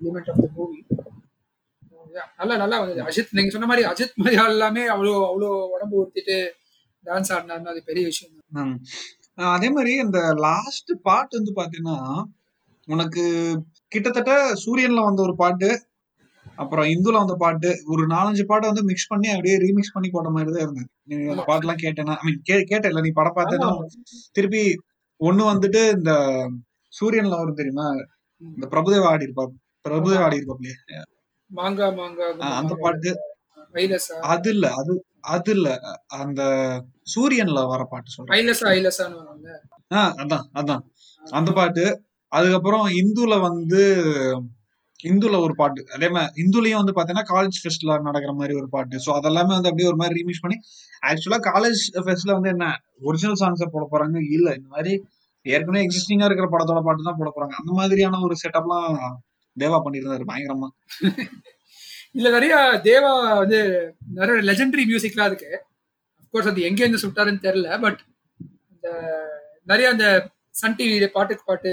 element 0.00 0.30
of 0.32 0.42
the 0.44 0.48
movie 0.58 0.80
நல்லா 2.40 2.54
நல்லா 2.62 2.78
வந்தது. 2.80 3.00
அஜித் 3.08 3.36
நீங்க 3.36 3.52
சொன்ன 3.52 3.68
மாதிரி 3.70 3.84
அஜித் 3.90 4.18
மாதிரி 4.20 4.36
எல்லாமே 4.46 4.82
அவ்வளோ 4.94 5.12
அவ்வளோ 5.28 5.50
உடம்பு 5.74 5.94
ஊத்திட்டு 6.00 6.36
டான்ஸ் 7.04 7.32
ஆடினாருன்னா 7.36 7.72
அது 7.74 7.82
பெரிய 7.90 8.04
விஷயம். 8.10 8.74
அதே 9.54 9.68
மாதிரி 9.76 9.92
இந்த 10.04 10.18
லாஸ்ட் 10.46 10.92
பாட்டு 11.08 11.38
வந்து 11.38 11.52
பாத்தீங்கன்னா 11.60 11.98
உனக்கு 12.88 13.22
கிட்டத்தட்ட 13.92 14.32
சூரியன்ல 14.64 15.02
வந்த 15.06 15.20
ஒரு 15.26 15.34
பாட்டு 15.42 15.70
அப்புறம் 16.58 16.86
இந்துல 16.94 17.20
வந்த 17.22 17.34
பாட்டு 17.42 17.68
ஒரு 17.92 18.02
நாலஞ்சு 18.14 18.44
பாட்டை 18.50 18.66
வந்து 18.70 18.88
மிக்ஸ் 18.88 19.10
பண்ணி 19.12 19.28
அப்படியே 19.34 19.56
ரீமிக்ஸ் 19.64 19.94
பண்ணி 19.94 20.08
போட்ட 20.10 20.30
மாதிரி 20.34 20.52
தான் 20.54 20.64
இருந்தது. 20.66 20.88
நீ 21.08 21.14
அந்த 21.32 21.44
பாட்டுலாம் 21.50 21.82
கேட்டேன்னா 21.84 22.14
ஐ 22.18 22.24
மீன் 22.26 22.40
கேட்ட 22.70 22.84
இல்ல 22.90 23.02
நீ 23.06 23.10
படம் 23.18 23.36
பார்த்தேன்னா 23.38 23.70
திருப்பி 24.36 24.62
ஒண்ணு 25.22 25.42
வந்துட்டு 25.50 25.80
இந்த 25.96 26.12
சூரியன்ல 26.92 27.38
வரும் 27.38 27.58
தெரியுமா? 27.58 27.86
இந்த 28.42 28.66
பிரபுதேவா 28.72 29.10
ஆடி 29.10 29.26
இருப்பா 29.28 29.44
பிரபுதேவா 29.84 30.24
ஆடி 30.24 30.38
இருப்பாப்லையே 30.40 30.76
மாங்கா 31.50 31.86
மாங்கா 31.96 32.26
அந்த 32.58 32.74
பாட்டு. 32.84 33.10
அது 34.28 34.48
இல்ல 34.50 34.66
அது 34.80 34.92
அது 35.32 35.50
இல்ல. 35.52 35.68
அந்த 36.18 36.42
சூரியன்ல 37.06 37.60
வர 37.68 37.82
பாட்டு 37.84 38.10
சொல்றேன். 38.10 38.32
அதான் 40.20 40.46
அதான். 40.54 40.82
அந்த 41.22 41.50
பாட்டு. 41.52 41.84
அதுக்கப்புறம் 42.32 42.86
இந்துல 43.00 43.34
வந்து 43.40 43.82
இந்துல 45.04 45.36
ஒரு 45.46 45.54
பாட்டு. 45.54 45.80
அதே 45.94 46.08
மாதிரி 46.08 46.40
இந்துலயும் 46.42 46.80
வந்து 46.82 46.94
பாத்தீங்கன்னா 46.98 47.26
காலேஜ் 47.30 47.58
ஃபெஸ்ட்ல 47.62 47.96
நடக்கிற 48.08 48.32
மாதிரி 48.32 48.54
ஒரு 48.60 48.68
பாட்டு. 48.68 48.96
ஸோ 49.06 49.10
அதெல்லாமே 49.18 49.52
வந்து 49.56 49.70
அப்படியே 49.70 49.88
ஒரு 49.92 49.98
மாதிரி 50.02 50.16
ரீமிக்ஸ் 50.20 50.44
பண்ணி 50.44 50.58
ஆக்சுவலா 51.02 51.40
காலேஜ் 51.50 51.82
ஃபெஸ்ட்ல 52.04 52.32
வந்து 52.32 52.50
என்ன 52.50 52.66
ஒரிஜினல் 53.00 53.40
சாங்ஸை 53.42 53.68
போட 53.70 53.84
போறாங்க? 53.92 54.18
இல்ல. 54.36 54.48
இந்த 54.54 54.68
மாதிரி 54.68 54.92
ஏற்கனவே 55.46 55.84
எக்ஸிஸ்டிங்கா 55.86 56.26
இருக்கிற 56.28 56.48
படத்தோட 56.50 56.80
பாட்டு 56.82 57.08
தான் 57.08 57.20
போட 57.20 57.30
போறாங்க. 57.34 57.54
அந்த 57.60 57.72
மாதிரியான 57.72 58.20
ஒரு 58.20 58.36
செட்டப்லாம் 58.42 58.90
தேவா 59.56 59.78
பண்ணியிருந்தாரு 59.84 60.30
பயங்கரமா. 60.30 60.68
இல்ல 62.14 62.28
நிறைய 62.30 62.54
தேவா 62.84 63.10
வந்து 63.42 63.58
நிறைய 64.14 64.40
லெஜெண்டரி 64.48 64.82
மியூசிக்லாம் 64.90 65.30
இருக்கு. 65.30 65.50
அப்கோர்ஸ் 66.22 66.50
அது 66.50 66.62
எங்கே 66.62 66.82
இருந்து 66.84 67.02
சுட்டாருன்னு 67.04 67.44
தெரியல 67.46 67.78
பட் 67.80 68.00
இந்த 68.72 68.88
நிறைய 69.66 69.86
அந்த 69.90 70.06
சன் 70.54 70.76
டிவி 70.78 71.08
பாட்டுக்கு 71.08 71.44
பாட்டு 71.46 71.72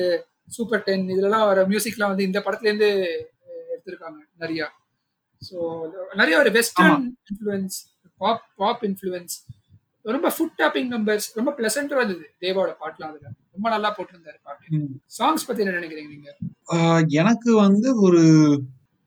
சூப்பர் 0.50 0.84
டென் 0.86 1.06
இதுலலாம் 1.14 1.48
வர 1.48 1.62
மியூசிக்லாம் 1.68 2.12
வந்து 2.12 2.28
இந்த 2.28 2.40
படத்துல 2.46 2.70
இருந்து 2.70 2.90
அஹ், 3.48 3.66
எடுத்திருக்காங்க 3.74 4.20
நிறைய 4.40 4.62
ஸோ 5.42 5.58
நிறைய 6.16 6.36
ஒரு 6.38 6.52
western 6.56 7.04
influence 7.28 7.78
pop 8.22 8.44
pop 8.58 8.82
influence 8.88 9.36
ரொம்ப 10.06 10.28
ஃபுட் 10.36 10.58
டாப்பிங் 10.60 10.90
நம்பர்ஸ் 10.94 11.28
ரொம்ப 11.38 11.52
பிளசண்டா 11.56 11.96
இருந்தது. 11.98 12.26
தேவாவோட 12.42 12.72
பாட்டுலாம் 12.80 13.10
அதுல. 13.12 13.28
ரொம்ப 13.56 13.68
நல்லா 13.74 13.90
போட்டிருந்தாரு 13.96 14.40
பாட்டு. 14.44 14.66
சாங்ஸ் 15.18 15.46
பத்தி 15.48 15.64
என்ன 15.64 15.76
நினைக்கிறீங்க 15.76 16.12
நீங்க? 16.14 16.30
எனக்கு 17.20 17.52
வந்து 17.60 17.90
ஒரு 18.06 18.22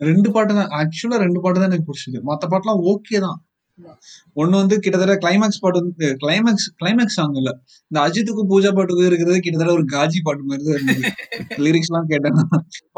ரெண்டு 0.00 0.28
பாட்டு 0.34 0.52
தான். 0.54 0.70
ஆக்சுவலா 0.78 1.18
ரெண்டு 1.24 1.40
பாட்டு 1.42 1.58
தான் 1.58 1.70
எனக்கு 1.70 1.88
பிடிச்சது 1.88 2.20
மத்த 2.28 2.50
பாட்டுலாம் 2.52 2.82
ஓகே 2.92 3.18
தான். 3.26 3.38
ஒண்ணு 4.40 4.54
வந்து 4.60 4.76
கிட்டத்தட்ட 4.84 5.14
கிளைமேக்ஸ் 5.24 5.60
பாட்டு 5.62 5.80
வந்து 5.82 6.08
கிளைமேக்ஸ் 6.22 6.68
கிளைமேக்ஸ் 6.80 7.18
சாங் 7.18 7.36
இல்ல. 7.40 7.50
இந்த 7.90 7.98
அஜித்துக்கும் 8.06 8.50
பூஜா 8.52 8.70
பாட்டுக்கும் 8.78 9.08
இருக்கிறது 9.10 9.38
கிட்டத்தட்ட 9.44 9.76
ஒரு 9.78 9.86
காஜி 9.94 10.20
பாட்டு 10.28 10.48
மாதிரி 10.50 10.64
தான் 10.68 10.78
இருந்தது. 10.78 11.12
லிரிக்ஸ் 11.66 11.90
எல்லாம் 11.92 12.10
கேட்டேன்னா 12.12 12.44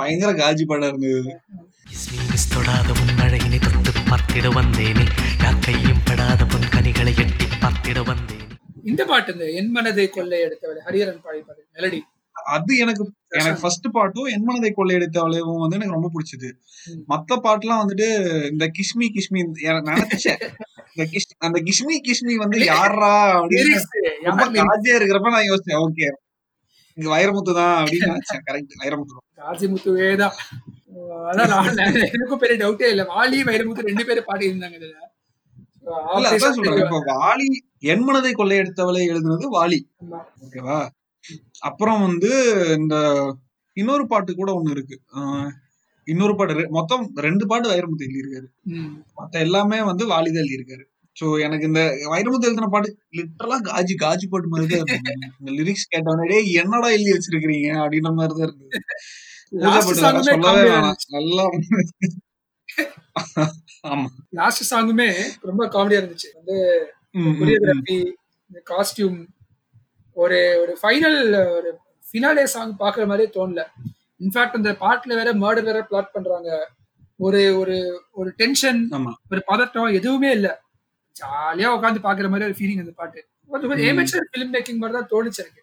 பயங்கர 0.00 0.32
காஜி 0.42 0.66
பாட்டா 0.72 0.88
இருந்தது 0.92 1.34
மிஸ் 2.32 2.50
தொடாத 2.52 2.90
உன் 3.00 3.20
அழகினை 3.24 3.58
தொட்டு 3.64 3.90
பார்த்திட 4.10 4.48
வந்தேனே. 4.58 5.04
யாக்கையும் 5.44 6.02
படாத 6.08 6.42
பொன் 6.52 6.68
கனிகளை 6.74 7.12
எட்டி 7.24 7.46
பார்த்திட 7.62 7.98
வந்தேன். 8.10 8.40
இந்த 8.90 9.02
பாட்டு 9.10 9.32
இந்த 9.34 9.44
என் 9.60 9.70
மனதை 9.76 10.06
கொள்ளை 10.16 10.38
எடுத்தவர் 10.46 10.80
ஹரியரன் 10.86 11.22
பாடி 11.26 11.40
பாடு 11.48 11.60
மெலடி. 11.76 12.00
அது 12.52 12.76
எனக்கு 12.76 13.02
எனக்கு 13.32 13.60
ஃபர்ஸ்ட் 13.60 13.86
பாட்டும் 13.92 14.26
என் 14.26 14.44
மனதை 14.44 14.70
கொள்ளையடித்த 14.72 15.18
அவளையும் 15.18 15.62
வந்து 15.62 15.76
எனக்கு 15.76 15.96
ரொம்ப 15.96 16.10
பிடிச்சது. 16.14 16.48
மத்த 17.08 17.38
பாட்டுலாம் 17.44 17.82
வந்துட்டு 17.82 18.08
இந்த 18.50 18.66
கிஷ்மி 18.76 19.06
கிஷ்மி 19.16 19.40
நினைச்சேன் 19.88 20.42
இந்த 20.90 21.04
கிஷ் 21.12 21.30
அந்த 21.38 21.58
கிஷ்மி 21.68 21.94
கிஷ்மி 22.08 22.34
வந்து 22.34 22.58
யாரா 22.72 23.12
அப்படின்னு? 23.38 23.78
காஜியா 24.64 24.96
இருக்கிறப்ப 24.98 25.34
நான் 25.36 25.48
யோசிச்சேன் 25.50 25.82
ஓகே. 25.84 26.08
இங்க 26.98 27.08
வைரமுத்து 27.14 27.52
தான் 27.54 27.74
அப்படின்னு 27.78 28.10
நினைச்சேன் 28.12 28.44
கரெக்ட் 28.48 28.74
வைரமுத்து 28.82 29.14
தான். 29.14 29.24
அதான் 31.30 31.50
நான் 31.52 31.68
எனக்கும் 32.08 32.42
பெரிய 32.42 32.56
டவுட்டே 32.64 32.88
இல்ல. 32.92 33.04
வாலி 33.14 33.38
வைரமுத்து 33.50 33.88
ரெண்டு 33.88 34.04
பேரும் 34.04 34.28
பாடி 34.30 34.50
இருந்தாங்க 34.50 34.78
இதுல. 34.80 34.94
சொல்றேன். 36.58 36.82
இப்ப. 36.84 37.00
வாலி 37.14 37.48
என் 37.92 38.04
மனதை 38.04 38.32
கொள்ளையடித்தவளை 38.32 39.02
எழுதுனது 39.10 39.48
வாலி. 39.56 39.80
ஓகேவா? 40.44 40.78
அப்புறம் 41.68 42.00
வந்து 42.06 42.30
இந்த 42.78 42.94
இன்னொரு 43.76 44.04
பாட்டு 44.10 44.32
கூட 44.34 44.50
ஒண்ணு 44.58 44.74
இருக்கு. 44.76 44.96
இன்னொரு 46.06 46.34
பாட்டு 46.38 46.64
மொத்தம் 46.76 47.04
ரெண்டு 47.26 47.44
பாட்டு 47.50 47.66
வைரமுத்து 47.70 48.06
எழுதியிருக்காரு. 48.06 48.48
மத்த 49.18 49.34
எல்லாமே 49.46 49.78
வந்து 49.90 50.04
வாலிதா 50.10 50.40
எழுதியிருக்காரு. 50.42 50.84
சோ 51.16 51.26
எனக்கு 51.46 51.66
இந்த 51.70 51.80
வைரமுத்து 52.12 52.46
எழுதின 52.48 52.68
பாட்டு 52.70 52.88
லிட்டரலா 53.18 53.56
காஜி 53.68 53.94
காஜி 54.00 54.26
பாட்டு 54.28 54.48
மாதிரி 54.52 54.66
தான் 54.72 54.80
இருந்தது 54.82 55.10
இந்த 55.40 55.50
லிரிக்ஸ் 55.58 55.90
கேட்டோன்னே 55.92 56.24
"டேய், 56.32 56.48
என்னடா 56.62 56.88
எழுதி 56.96 57.12
வச்சிருக்கீங்க 57.14 57.70
அப்படின்ற 57.82 58.10
மாதிரி 58.16 58.34
தான் 58.34 58.46
இருந்தது 58.48 58.80
சொல்லவே 60.32 60.64
வேணாம். 60.70 60.98
நல்லா 61.16 61.44
ஆமா. 63.88 64.06
லாஸ்ட் 64.38 64.62
சாங்குமே 64.70 65.06
ரொம்ப 65.44 65.62
காமெடியா 65.74 66.00
இருந்துச்சு. 66.00 66.28
வந்து. 66.36 66.56
கொரியோகிராஃபி 67.38 67.96
காஸ்டியூம் 68.70 69.18
ஒரு 70.16 70.38
ஒரு 70.62 70.72
ஃபைனல் 70.82 71.18
ஒரு 71.58 71.70
ஃபினாலே 72.08 72.44
சாங் 72.54 72.74
பாக்குற 72.82 73.04
மாதிரியே 73.10 73.30
தோணல. 73.36 73.62
இன்ஃபேக்ட் 74.20 74.58
அந்த 74.58 74.72
பாட்டுல 74.82 75.14
வேற 75.20 75.30
மர்டர் 75.34 75.68
வேற 75.70 75.80
பிளாட் 75.90 76.14
பண்றாங்க. 76.16 76.50
ஒரு 77.20 77.40
ஒரு 77.60 77.76
ஒரு 78.20 78.30
டென்ஷன் 78.40 78.80
ஒரு 79.32 79.40
பதட்டம் 79.50 79.96
எதுவுமே 80.00 80.30
இல்ல. 80.38 80.48
ஜாலியா 81.16 81.68
உட்காந்து 81.76 82.00
பாக்குற 82.06 82.28
மாதிரி 82.30 82.48
ஒரு 82.50 82.56
ஃபீலிங் 82.60 82.82
அந்த 82.84 82.94
பாட்டு. 83.00 83.20
ஏமேச்சர் 83.90 84.28
ஃபிலிம் 84.30 84.52
மேக்கிங் 84.54 84.80
மாதிரி 84.82 84.96
தான் 84.98 85.10
தோணுச்சு 85.12 85.42
எனக்கு. 85.44 85.62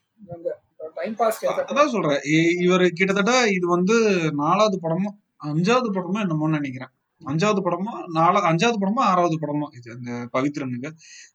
டைம் 1.00 1.16
பாஸ் 1.20 1.40
அதான் 1.72 1.94
சொல்றேன். 1.96 2.22
இவரு 2.66 2.86
கிட்டத்தட்ட 3.00 3.34
இது 3.58 3.66
வந்து 3.76 3.96
நாலாவது 4.42 4.78
படமோ 4.86 5.10
அஞ்சாவது 5.50 5.90
படமோ 5.98 6.20
என்னமோ 6.26 6.50
நினைக்கிறேன். 6.58 6.92
அஞ்சாவது 7.30 7.62
படமா 7.66 7.94
நாலா 8.18 8.40
அஞ்சாவது 8.50 8.78
படமா 8.84 9.04
ஆறாவது 9.12 9.36
படமா 9.42 9.68
இது 9.78 9.90
அந்த 9.96 10.12
பவித்ரனுங்க 10.34 10.90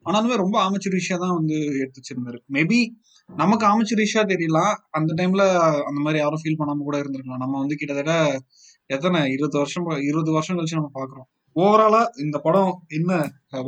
ஆனாலுமே 0.09 0.37
ரொம்ப 0.43 0.57
ஆமச்சுரிஷியா 0.67 1.17
தான் 1.25 1.37
வந்து 1.39 1.57
எடுத்து 1.83 2.01
வச்சிருந்தாரு. 2.01 2.39
மேபி 2.57 2.79
நமக்கு 3.31 3.65
ஆமச்சுரிஷியா 3.67 4.23
தெரியலாம் 4.33 4.75
அந்த 4.91 5.15
டைம்ல 5.19 5.45
அந்த 5.89 5.99
மாதிரி 6.05 6.19
யாரும் 6.23 6.43
ஃபீல் 6.43 6.59
பண்ணாம 6.61 6.85
கூட 6.89 6.97
இருந்திருக்கலாம். 7.03 7.43
நம்ம 7.45 7.55
வந்து 7.59 7.79
கிட்டத்தட்ட 7.81 8.15
எத்தனை 8.87 9.21
இருபது 9.35 9.59
வருஷம் 9.59 9.89
இருபது 10.11 10.31
வருஷம் 10.33 10.57
கழிச்சு 10.59 10.79
நம்ம 10.81 10.93
பாக்குறோம். 11.01 11.29
ஓவராலா 11.57 12.03
இந்த 12.25 12.37
படம் 12.39 12.73
என்ன 12.89 13.11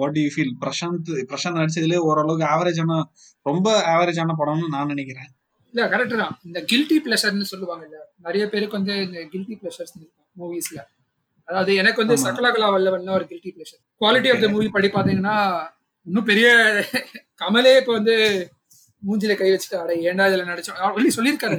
what 0.00 0.18
you 0.22 0.28
feel 0.34 0.54
Prashanth 0.62 1.10
Prashanth 1.30 1.60
நடிச்சதுலேயே 1.60 2.00
ஓரளவுக்கு 2.08 2.46
ஆவரேஜான 2.54 3.00
ரொம்ப 3.46 3.68
ஆவரேஜான 3.94 4.36
படம்னு 4.40 4.68
நான் 4.74 4.92
நினைக்கிறேன். 4.94 5.30
இல்ல 5.74 5.82
கரெக்ட் 5.92 6.20
தான். 6.22 6.34
இந்த 6.48 6.58
கில்ட்டி 6.70 6.96
பிளஷர்னு 7.06 7.48
சொல்லுவாங்க 7.52 7.84
இல்ல 7.88 7.98
நிறைய 8.26 8.44
பேருக்கு 8.48 8.78
வந்து 8.78 8.94
இந்த 9.06 9.18
கில்ட்டி 9.32 9.56
பிளஷர்ஸ் 9.62 9.94
மூவிஸ்ல 10.40 10.78
அதாவது 11.48 11.72
எனக்கு 11.80 12.02
வந்து. 12.02 12.16
சகலகலா 12.24 12.68
வல்லவன் 12.72 13.10
ஒரு 13.14 13.26
guilty 13.30 13.50
pleasure 13.54 13.80
quality 14.00 14.30
of 14.32 14.42
the 14.42 14.50
movie 14.54 14.68
படி 14.70 14.88
பாத்தீங்கன்னா 14.90 15.36
இன்னும் 16.06 16.28
பெரிய 16.30 16.48
கமலே 17.40 17.72
இப்ப 17.80 17.92
வந்து 17.96 18.14
மூஞ்சில 19.02 19.32
கை 19.36 19.48
வச்சுட்டு 19.50 19.76
அட 19.80 19.92
ஏன்டா 20.06 20.24
இதுல 20.28 20.44
நடிச்சோம்? 20.48 20.78
சொல்லி 20.96 21.10
சொல்லியிருக்காரு 21.16 21.56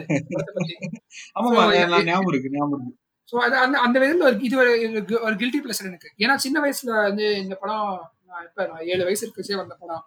ஞாபகம் 2.07 2.31
இருக்கு 2.31 2.51
ஞாபகம் 2.55 2.75
இருக்கு. 2.77 2.95
ஸோ 3.33 3.37
அது 3.45 3.55
அந்த 3.63 3.75
அந்த 3.85 3.97
விதத்தில் 4.01 4.27
ஒரு 4.59 4.71
இது 4.87 4.95
ஒரு 5.25 5.35
கில்ட்டி 5.41 5.59
பிளஸர் 5.63 5.89
எனக்கு. 5.91 6.09
ஏன்னா 6.23 6.35
சின்ன 6.45 6.57
வயசுல 6.63 6.93
வந்து 7.01 7.25
இந்த 7.43 7.55
படம் 7.61 7.89
நான் 8.29 8.45
எப்ப 8.47 8.65
நான் 8.71 8.85
ஏழு 8.91 9.03
வயசு 9.07 9.23
இருக்கச்சே 9.25 9.57
வந்த 9.61 9.75
படம். 9.81 10.03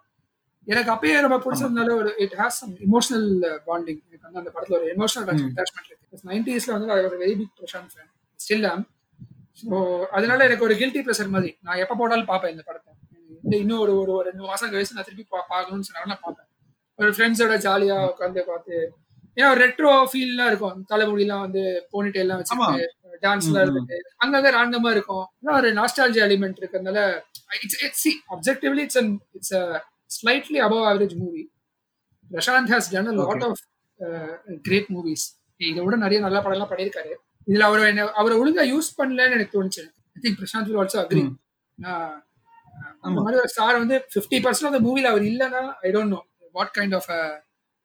எனக்கு 0.67 0.91
அப்பயே 0.93 1.15
ரொம்ப 1.25 1.37
பிடிச்சதுனால 1.45 1.93
ஒரு 2.01 2.11
it 2.23 2.35
has 2.39 2.59
some 2.61 2.75
emotional 2.87 3.27
bonding 3.67 4.01
எனக்கு 4.05 4.25
வந்து 4.27 4.41
அந்த 4.43 4.51
படத்துல 4.55 4.77
ஒரு 4.79 4.87
எமோஷனல். 4.95 5.29
அட்டாச்மெண்ட் 5.45 5.89
இருக்கு. 5.91 6.29
நைன்டிஸ்ல 6.29 6.73
வந்து 6.75 6.89
ஒரு 7.09 7.19
very 7.23 7.35
big 7.41 7.55
Prashanth 7.59 7.93
fan 7.93 8.09
still 8.39 8.67
am 8.71 8.85
so 9.57 9.77
அதனால 10.11 10.39
எனக்கு 10.45 10.65
ஒரு 10.67 10.75
கில்ட்டி 10.77 11.01
பிளஸர் 11.05 11.33
மாதிரி. 11.33 11.51
நான் 11.61 11.81
எப்போ 11.83 11.95
போட்டாலும் 11.95 12.29
பார்ப்பேன் 12.31 12.53
இந்த 12.53 12.63
படத்தை. 12.67 12.91
இந்த 13.43 13.55
இன்னும் 13.57 13.81
ஒரு 13.83 13.93
ஒரு 13.99 14.13
ரெண்டு 14.27 14.43
மாசம் 14.43 14.71
கழிச்சு 14.71 14.97
நான் 14.97 15.07
திருப்பி 15.07 15.25
பார்க்கணும்னு 15.49 15.87
சொன்னாலும் 15.87 16.11
நான் 16.13 16.23
பார்ப்பேன். 16.23 16.49
ஒரு 16.99 17.11
ஃப்ரெண்ட்ஸோட 17.15 17.55
ஜாலியா 17.65 17.95
உட்காந்து 18.09 18.43
பார்த்து 18.47 18.75
ஏன்னா 19.37 19.47
ஒரு 19.51 19.61
ரெட்ரோ 19.63 19.91
ஃபீல்லாம் 20.09 20.49
இருக்கும். 20.51 20.79
தலைமுடிலாம் 20.89 21.43
வந்து 21.45 21.61
போனிட்டே 21.93 22.21
எல்லாம். 22.23 22.39
வச்சுட்டு 22.41 22.83
டான்ஸ்ல 23.23 23.49
ம், 23.49 23.55
ம். 23.55 23.63
இருந்துட்டு 23.63 23.97
அங்கங்க 24.23 24.49
ராண்டமா 24.51 24.89
இருக்கும். 24.91 25.25
ஆனா 25.39 25.53
ஒரு 25.59 25.69
நாஸ்டாலஜி 25.73 26.19
எலிமெண்ட் 26.25 26.59
இருக்கிறதுனால 26.61 26.99
it's 27.61 27.79
it's 27.85 28.03
see 28.03 28.11
objectively 28.35 28.83
it's 28.85 28.99
it's 29.37 29.53
slightly 30.11 30.59
above 30.59 30.83
average 30.89 31.15
movie 31.17 31.43
Prashanth 32.31 32.71
has 32.73 32.89
done 32.93 33.09
a 33.11 33.15
lot. 33.21 33.45
Of 33.47 33.61
great 34.65 34.89
movies 34.89 35.25
இதை 35.61 35.81
விட 35.83 35.95
நிறைய 35.97 36.19
நல்ல 36.21 36.37
படம்லாம் 36.39 36.71
பண்ணியிருக்காரு. 36.71 37.13
இதுல 37.47 37.59
அவர் 37.61 37.87
என்ன 37.87 38.05
அவரை 38.13 38.37
ஒழுங்கா 38.37 38.63
யூஸ் 38.71 38.89
பண்ணலன்னு 38.97 39.31
எனக்கு 39.31 39.55
தோணுச்சு 39.55 39.83
I 40.15 40.21
think 40.21 40.37
Prashanth 40.39 40.63
will 40.63 40.77
also 40.77 40.99
agree. 41.01 41.23
அந்த. 43.01 43.21
மாதிரி 43.21 43.39
ஒரு 43.39 43.47
ஸ்டார் 43.47 43.77
வந்து 43.77 44.07
ஃபிஃப்டி 44.11 44.37
பர்சன்ட் 44.41 44.69
அந்த 44.69 44.79
மூவில 44.79 45.03
அவர் 45.03 45.21
இல்லைன்னா 45.23 45.61
I 45.81 45.91
don't 45.91 46.07
know 46.07 46.19
what 46.53 46.75
kind 46.77 46.95
of 46.95 47.09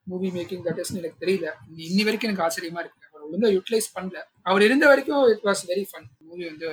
movie 0.06 0.30
making 0.30 0.62
that 0.64 0.78
is 0.78 0.94
எனக்கு 0.94 1.26
தெரியல 1.26 1.46
இன்னி- 1.70 2.04
வரைக்கும் 2.04 2.30
எனக்கு 2.30 2.44
ஆச்சரியமா 2.44 2.80
இருக்கு 2.80 3.08
அவர் 3.08 3.24
ஒழுங்கா 3.26 3.48
யூட்டிலைஸ் 3.56 3.88
பண்ணல 3.94 4.18
அவர் 4.42 4.62
இருந்த 4.62 4.86
வரைக்கும் 4.86 5.28
it 5.28 5.44
was 5.44 5.62
very 5.68 5.84
fun 5.90 6.06
movie 6.18 6.44
வந்து. 6.44 6.66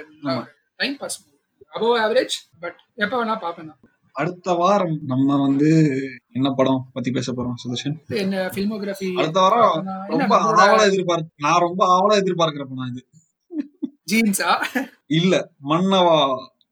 Time 0.80 0.98
pass 0.98 1.18
movie 1.22 1.34
above 1.74 2.00
average 2.02 2.36
but 2.60 2.78
எப்போ 2.96 3.26
வேணா 3.26 3.40
பார்ப்பேன். 3.40 3.72
அடுத்த 4.16 4.54
வாரம் 4.60 4.98
நம்ம 5.12 5.38
வந்து 5.46 5.70
என்ன 6.34 6.48
படம் 6.58 6.82
பத்தி 6.94 7.10
பேச 7.12 7.28
போறோம் 7.32 7.58
சுதர்ஷன் 7.64 7.96
என்ன 8.22 8.44
ஃபில்மோகிராஃபி 8.54 9.08
அடுத்த 9.14 9.40
வாரம் 9.40 9.88
ரொம்ப 10.14 10.34
ஆவலா 10.50 10.84
எதிர்பார்க்க 10.90 11.44
நான் 11.46 11.64
ரொம்ப 11.66 11.82
ஆவலா 11.96 12.16
எதிர்பார்க்கிற 12.22 12.66
படம் 12.72 12.92
இது. 12.92 13.04
ஜீன்ஸா? 14.12 14.52
இல்ல 15.20 15.34
மன்னவா. 15.70 16.18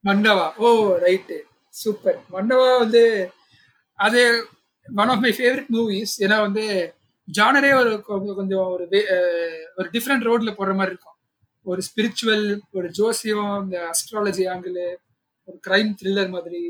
மன்னவா? 0.03 0.47
Oh 0.55 0.67
right 1.05 1.37
super. 1.81 2.19
மன்னவா 2.31 2.71
வந்து 2.83 3.03
அது 3.99 4.21
one 5.01 5.11
of 5.13 5.23
my 5.25 5.31
favourite 5.37 5.71
movies 5.75 6.13
ஏன்னா 6.19 6.37
வந்து 6.45 6.65
ஜானரே 7.27 7.71
ஒரு 7.79 7.91
கொஞ்சம் 8.37 8.63
ஒரு 8.73 8.85
ஒரு 9.77 9.89
டிஃப்ரெண்ட் 9.95 10.27
ரோட்ல 10.29 10.53
போடுற 10.53 10.73
மாதிரி 10.79 10.93
இருக்கும். 10.93 11.17
ஒரு 11.65 11.81
ஸ்பிரிச்சுவல் 11.89 12.47
ஒரு 12.71 12.87
ஜோசியம் 12.99 13.51
இந்த 13.63 13.77
அஸ்ட்ராலஜி 13.89 14.45
ஆங்கிள் 14.53 14.79
ஒரு 15.47 15.57
கிரைம் 15.67 15.93
த்ரில்லர் 15.99 16.33
மாதிரி. 16.37 16.63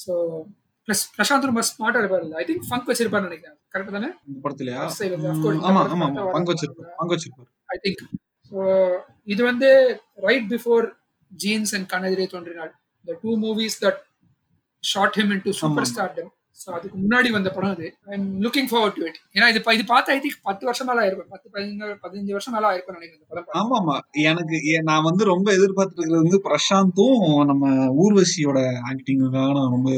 ஸோ 0.00 0.12
ப்ளஸ் 0.88 1.02
பிரசாந்த் 1.16 1.44
ரொம்ப 1.44 1.62
ஸ்மார்ட்டாக 1.68 2.02
இருப்பாரு 2.02 2.34
ஐ 2.34 2.44
திங்க் 2.48 2.64
ஃபங்க் 2.68 2.88
வச்சிருப்பாருன்னு 2.90 3.28
நினைக்கிறேன். 3.28 3.56
கரெக்ட் 3.72 3.90
தானே? 3.90 4.08
படத்துலயா? 4.44 4.80
ஆமா 4.80 5.32
ஆமா 5.62 5.80
வந்து 5.82 5.96
ஆமா 5.96 6.06
வர- 6.18 6.32
பங்கு 6.32 6.52
வச்சிருப்பாரு. 6.52 6.90
பங்கு 6.96 7.14
வச்சிருப்பாரு. 7.16 7.48
ஐ 7.66 7.78
திங்க் 7.84 8.02
இது 9.26 9.44
வந்து 9.44 9.68
right 10.18 10.48
before 10.50 10.86
Jeans 11.32 11.74
and 11.74 11.90
Kannedhire 11.92 12.26
Thondrinal. 12.26 12.72
இந்த 13.04 13.18
two 13.22 13.36
movies 13.38 13.76
that 13.80 14.00
shot 14.84 15.16
him 15.16 15.30
into 15.42 15.50
super 15.52 15.88
stardom 15.90 16.30
so 16.60 16.68
அதுக்கு 16.76 16.96
முன்னாடி 17.02 17.28
வந்த 17.34 17.50
படம் 17.54 17.74
அது. 17.74 17.86
I 18.08 18.14
am 18.16 18.26
looking 18.44 18.68
forward 18.70 18.96
to 18.98 19.04
it 19.08 19.18
ஏன்னா 19.36 19.46
இது 19.52 19.60
இது 19.76 19.84
பார்த்து 19.90 20.12
ஐ 20.14 20.18
திங்க் 20.24 20.40
பத்து 20.48 20.68
வருஷம் 20.68 20.88
மேல 20.90 21.02
ஆயிருக்கும். 21.02 21.30
பத்து 21.34 21.46
பதினஞ்சு 21.54 21.96
பதினஞ்சு 22.04 22.34
வருஷம் 22.36 22.54
மேல 22.56 22.68
ஆயிருக்கும் 22.70 22.98
நினைக்கிறேன் 22.98 23.28
படம். 23.32 23.58
ஆமா 23.60 23.76
ஆமா 23.80 23.96
எனக்கு 24.30 24.58
நான் 24.90 25.06
வந்து 25.08 25.24
ரொம்ப 25.32 25.48
எதிர்பார்த்துட்டு 25.58 26.02
இருக்கிறது 26.02 26.24
வந்து 26.24 26.40
பிரசாந்தும் 26.48 27.20
நம்ம 27.50 27.64
ஊர்வசியோட 28.02 28.58
ஆக்டிங்குக்காக 28.90 29.52
நான் 29.58 29.74
ரொம்ப 29.76 29.90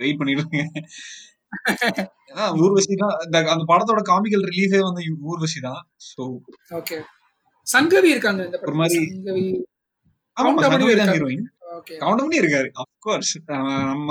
வெயிட் 0.00 0.20
பண்ணிட்டு 0.20 0.44
இருக்கேன் 0.44 0.72
ஏன்னா 2.30 2.46
ஊர்வசி 2.62 2.94
தான் 3.00 3.14
அந்த 3.52 3.64
படத்தோட 3.68 4.00
காமிக்கல் 4.08 4.48
ரிலீஃபே 4.48 4.80
வந்து 4.86 5.02
ஊர்வசி 5.28 5.60
தான். 5.66 5.78
சோ 6.08 6.22
ஓகே 6.78 6.96
சங்கவி 7.66 8.08
இருக்காங்க 8.14 8.42
இந்த 8.48 8.74
மாதிரி 8.80 8.98
சங்கவி 9.06 9.44
ஆமா 10.36 10.62
சங்கவி 10.64 10.94
தான். 11.00 11.12
ஹீரோயின் 11.14 11.46
ஓகே 11.76 11.96
கவுண்டமணி 12.02 12.38
இருக்காரு 12.42 12.68
அப்கோர்ஸ் 12.82 13.34
நம்ம. 13.90 14.10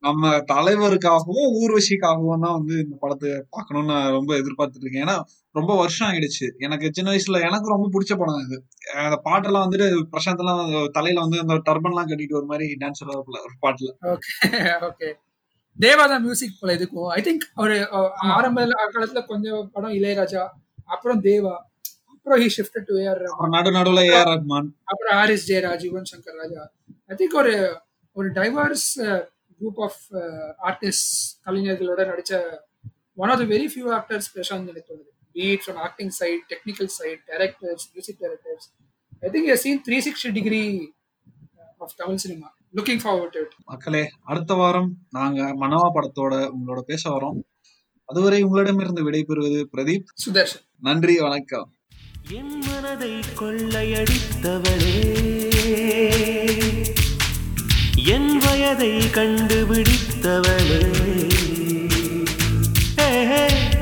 நம்ம 0.00 0.28
தலைவருக்காகவும் 0.50 1.46
ஊர்வசிக்காகவும் 1.60 2.42
தான் 2.44 2.56
வந்து 2.58 2.74
இந்த 2.84 2.96
படத்தை 3.00 3.30
பார்க்கணும்னு 3.50 3.92
நான் 3.92 4.10
ரொம்ப 4.10 4.32
எதிர்பார்த்துட்டு 4.40 4.84
இருக்கேன் 4.84 5.04
ஏன்னா 5.04 5.16
ரொம்ப 5.54 5.72
வருஷம் 5.76 6.08
ஆயிடுச்சு. 6.08 6.46
எனக்கு 6.58 6.86
சின்ன 6.92 7.08
வயசுல 7.12 7.40
எனக்கு 7.48 7.72
ரொம்ப 7.74 7.86
பிடிச்ச 7.94 8.14
படம் 8.20 8.42
இது 8.44 8.56
அந்த 9.04 9.16
பாட்டெல்லாம் 9.24 9.64
வந்துட்டு 9.66 9.86
பிரசாந்த் 10.12 10.42
எல்லாம் 10.44 10.62
தலையில 10.92 11.24
வந்து 11.24 11.40
அந்த 11.44 11.56
டர்பன் 11.68 11.92
எல்லாம் 11.92 12.10
கட்டிட்டு 12.10 12.38
ஒரு 12.40 12.48
மாதிரி 12.52 12.68
டான்ஸ் 12.82 13.02
ஒரு 13.06 13.22
பாட்டுல. 13.64 13.90
ஓகே 14.88 15.08
மியூசிக் 16.26 16.58
போல 16.60 16.74
இதுக்கும். 16.76 17.08
ஐ 17.16 17.20
திங்க் 17.26 17.46
ஒரு 17.56 17.74
ஆரம்ப 18.36 18.58
காலத்துல 18.94 19.22
கொஞ்சம் 19.26 19.62
படம் 19.74 19.96
இளையராஜா 19.98 20.42
அப்புறம் 20.88 21.20
தேவா. 21.22 21.54
அப்புறம் 22.26 22.40
ஹி 22.42 22.48
ஷிஃப்டட் 22.54 22.86
டு 22.88 22.94
ஏஆர் 23.00 23.20
நடு 23.52 23.70
நடுவுல 23.74 24.00
ஏ 24.04 24.14
ஆர் 24.20 24.28
ரஹ்மான் 24.30 24.68
அப்புறம் 24.90 25.12
ஹாரிஸ் 25.18 25.44
ஜெயராஜ் 25.50 25.84
யுவன் 25.86 26.08
சங்கர் 26.10 26.38
ராஜா 26.40 26.62
ஐ 27.10 27.16
திங்க் 27.20 27.36
ஒரு 27.42 27.52
ஒரு 28.16 28.28
டைவர்ஸ் 28.38 28.86
குரூப் 29.60 29.78
ஆஃப் 29.86 30.00
ஆர்டிஸ்ட் 30.68 31.12
கலைஞர்களோட 31.44 32.00
நடிச்ச 32.10 32.32
one 33.18 33.32
of 33.32 33.40
the 33.42 33.46
very 33.52 33.68
few 33.72 33.86
actors 33.98 34.28
Prashanth 34.34 34.72
எனக்கு 34.72 34.90
தோணுது 34.90 35.12
be it 35.34 35.62
from 35.64 35.80
acting 35.86 36.12
side 36.18 36.42
technical 36.52 36.90
side 36.96 37.22
directors 37.30 37.86
music 37.92 38.20
directors 38.20 38.66
I 39.22 39.30
think 39.30 39.52
seen 39.64 39.80
three 39.86 39.98
sixty 40.00 40.32
degree 40.38 40.62
of 41.80 41.96
Tamil 42.02 42.20
cinema 42.24 42.48
looking 42.74 43.02
forward 43.04 43.38
it 43.42 43.54
மக்களே 43.70 44.02
அடுத்த 44.26 44.54
வாரம் 44.54 44.90
நாங்க 45.10 45.40
மனவா 45.62 45.88
படத்தோட 45.96 46.34
உங்களோட 46.52 46.82
பேச 46.90 47.04
வரோம். 47.10 47.38
அதுவரை 48.08 48.40
உங்களிடமிருந்து 48.42 49.02
விடைபெறுவது 49.06 49.60
பிரதீப். 49.72 50.10
சுதர்ஷன். 50.16 50.64
நன்றி 50.82 51.14
வணக்கம். 51.20 51.66
என் 52.30 52.62
மனதை 52.66 53.12
கொள்ளையடித்தவளே. 53.40 54.94
என் 58.04 58.38
வயதை 58.38 58.98
கண்டுபிடித்தவளே. 58.98 60.80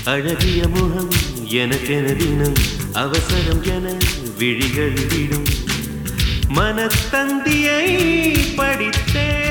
அழகிய 0.04 0.68
முகம் 0.68 1.10
எனக்கென 1.48 2.16
தினம் 2.16 2.54
அவசரம் 2.92 3.62
என 3.62 3.92
விழிகள் 4.38 4.98
விடும். 5.08 5.59
மனத்தந்தியை 6.54 7.84
படித்தேன். 8.56 9.49